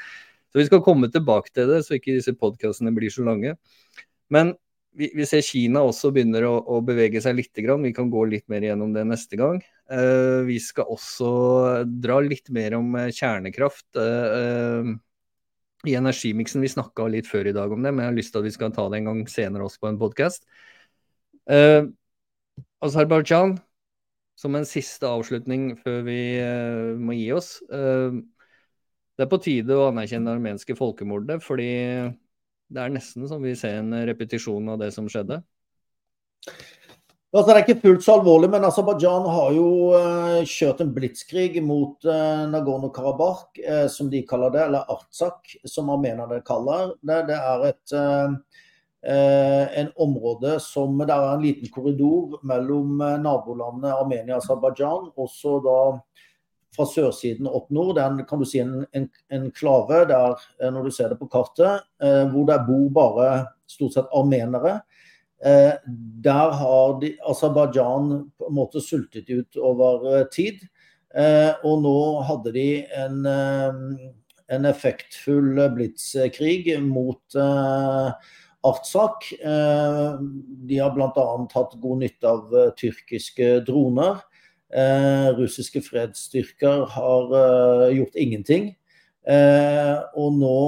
[0.51, 3.55] Så vi skal komme tilbake til det, så ikke disse podkastene blir så lange.
[4.35, 4.57] Men
[4.99, 7.53] vi, vi, ser Kina også begynner å, å, bevege seg litt.
[7.55, 7.87] Grann.
[7.87, 9.61] Vi kan gå litt mer gjennom det neste gang.
[9.91, 11.31] Uh, vi skal også
[12.03, 13.87] dra litt mer om eh, kjernekraft.
[13.95, 14.91] Uh, uh,
[15.89, 16.61] i energimiksen.
[16.61, 18.57] Vi snakka litt før i dag om det, men jeg har lyst til at vi
[18.59, 20.45] skal ta det en gang senere også på en podkast.
[22.85, 23.57] Aserbajdsjan,
[24.41, 27.59] som en siste avslutning før vi uh, må gi oss.
[27.73, 28.21] Uh,
[29.19, 31.71] det er på tide å anerkjenne det armenske folkemordet, fordi
[32.71, 35.43] det er nesten som vi ser en repetisjon av det som skjedde.
[37.31, 41.61] Altså, det er ikke fullt så alvorlig, men Aserbajdsjan har jo uh, kjørt en blitskrig
[41.63, 47.21] mot uh, Nagorno-Karabakh, uh, som de kaller det, eller Artsak, som armenerne kaller det.
[47.29, 47.95] Det er et
[49.01, 55.77] en område som Det er en liten korridor mellom nabolandet Armenia og Aserbajdsjan, også da
[56.77, 57.95] fra sørsiden opp nord.
[57.97, 60.37] Det er en, kan du si en, en, en klave der,
[60.69, 63.31] når du ser det på kartet, hvor det bor bare
[63.73, 64.83] stort sett armenere.
[65.45, 65.73] Eh,
[66.25, 70.61] der har de Aserbajdsjan på en måte sultet ut over eh, tid.
[71.17, 72.67] Eh, og nå hadde de
[73.01, 73.25] en,
[74.53, 77.41] en effektfull blitskrig mot
[78.67, 79.31] Artsak.
[79.41, 81.27] De har bl.a.
[81.55, 84.21] hatt god nytte av tyrkiske droner.
[85.39, 87.33] Russiske fredsstyrker har
[87.95, 88.69] gjort ingenting.
[89.29, 90.61] Eh, og nå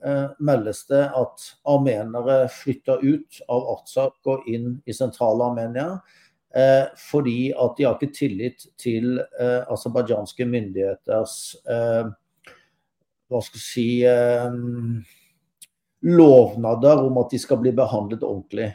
[0.00, 5.98] eh, meldes det at armenere flytter ut av Artsak og inn i sentrale Armenia.
[6.56, 11.36] Eh, fordi at de har ikke tillit til eh, aserbajdsjanske myndigheters
[11.68, 12.08] eh,
[13.28, 14.56] hva skal jeg si eh,
[16.04, 18.70] lovnader om at de skal bli behandlet ordentlig.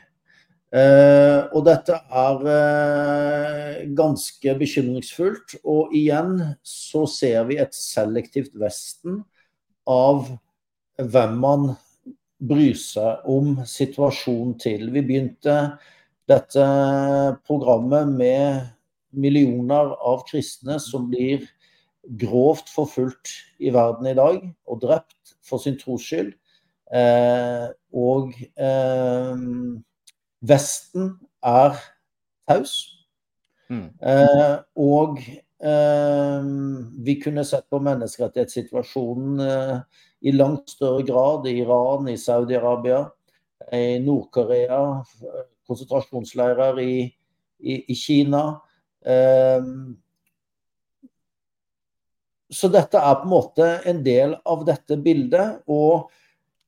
[0.73, 5.57] Eh, og dette er eh, ganske bekymringsfullt.
[5.63, 9.21] Og igjen så ser vi et selektivt Vesten
[9.89, 10.31] av
[10.97, 11.73] hvem man
[12.43, 14.89] bryr seg om situasjonen til.
[14.91, 15.57] Vi begynte
[16.29, 16.65] dette
[17.47, 18.71] programmet med
[19.13, 21.45] millioner av kristne som blir
[22.19, 23.31] grovt forfulgt
[23.63, 26.33] i verden i dag og drept for sin tros skyld.
[26.93, 29.37] Eh, og eh,
[30.45, 31.07] Vesten
[31.41, 31.79] er
[32.49, 32.75] taus.
[33.71, 33.87] Mm.
[33.97, 35.23] Eh, og
[35.63, 39.37] vi kunne sett på menneskerettighetssituasjonen
[40.27, 42.97] i langt større grad i Iran, i Saudi-Arabia,
[43.71, 44.81] i Nord-Korea,
[45.63, 46.97] konsentrasjonsleirer i,
[47.63, 48.41] i, i Kina.
[52.51, 55.63] Så dette er på en måte en del av dette bildet.
[55.71, 56.11] Og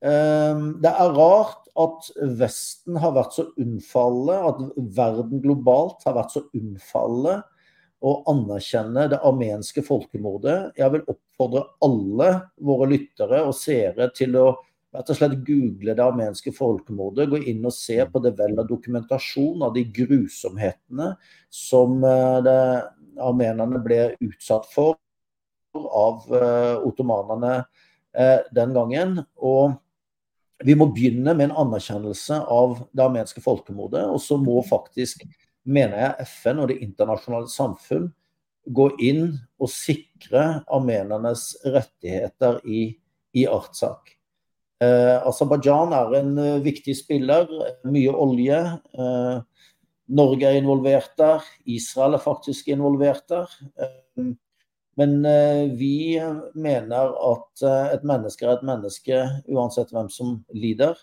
[0.05, 6.43] det er rart at Vesten har vært så unnfallende, at verden globalt har vært så
[6.53, 7.39] unnfallende
[8.05, 10.75] å anerkjenne det armenske folkemordet.
[10.77, 12.29] Jeg vil oppfordre alle
[12.61, 14.47] våre lyttere og seere til å
[14.95, 17.29] rett og slett google det armenske folkemordet.
[17.31, 21.11] Gå inn og se på det vel av dokumentasjon av de grusomhetene
[21.51, 22.51] som eh,
[23.21, 24.99] armenerne ble utsatt for
[25.75, 29.17] av uh, ottomanerne uh, den gangen.
[29.35, 29.73] Og
[30.63, 34.05] vi må begynne med en anerkjennelse av det armenske folkemordet.
[34.07, 35.25] Og så må faktisk,
[35.67, 38.11] mener jeg, FN og det internasjonale samfunn
[38.65, 39.27] gå inn
[39.61, 42.87] og sikre armenernes rettigheter i,
[43.35, 44.15] i Artsak.
[44.83, 47.51] Eh, Aserbajdsjan er en uh, viktig spiller.
[47.87, 48.57] Mye olje.
[48.95, 49.37] Eh,
[50.15, 51.45] Norge er involvert der.
[51.65, 53.53] Israel er faktisk involvert der.
[53.79, 54.33] Eh,
[54.95, 56.21] men eh, vi
[56.55, 59.17] mener at eh, et menneske er et menneske
[59.51, 60.95] uansett hvem som lider.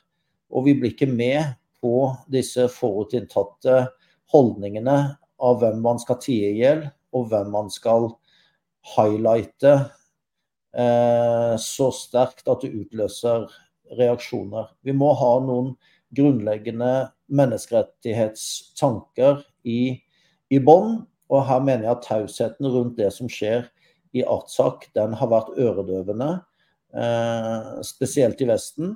[0.53, 1.43] Og vi blir ikke med
[1.83, 3.87] på disse forutinntatte
[4.33, 8.09] holdningene av hvem man skal tie i hjel, og hvem man skal
[8.95, 9.73] highlighte
[10.73, 13.49] eh, så sterkt at det utløser
[13.99, 14.67] reaksjoner.
[14.81, 15.77] Vi må ha noen
[16.17, 20.01] grunnleggende menneskerettighetstanker i,
[20.49, 21.03] i bånn.
[21.33, 23.63] Og her mener jeg at tausheten rundt det som skjer
[24.13, 26.31] i Artsak, den har vært øredøvende.
[26.93, 28.95] Eh, spesielt i Vesten.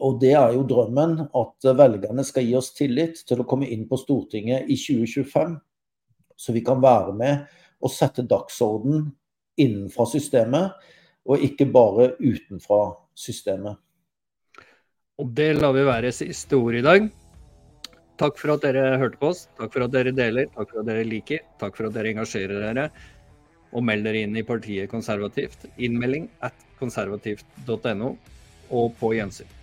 [0.00, 3.84] Og det er jo drømmen, at velgerne skal gi oss tillit til å komme inn
[3.88, 5.58] på Stortinget i 2025.
[6.40, 7.44] Så vi kan være med
[7.80, 9.10] og sette dagsorden
[9.60, 10.72] innenfra systemet,
[11.28, 13.76] og ikke bare utenfra systemet.
[15.20, 17.10] Og det lar vi være siste ord i dag.
[18.20, 19.46] Takk for at dere hørte på oss.
[19.56, 20.48] Takk for at dere deler.
[20.54, 21.44] Takk for at dere liker.
[21.60, 22.88] Takk for at dere engasjerer dere.
[23.70, 25.68] Og meld dere inn i partiet Konservativt.
[25.78, 28.14] Innmelding at konservativt.no,
[28.70, 29.59] og på gjensyn.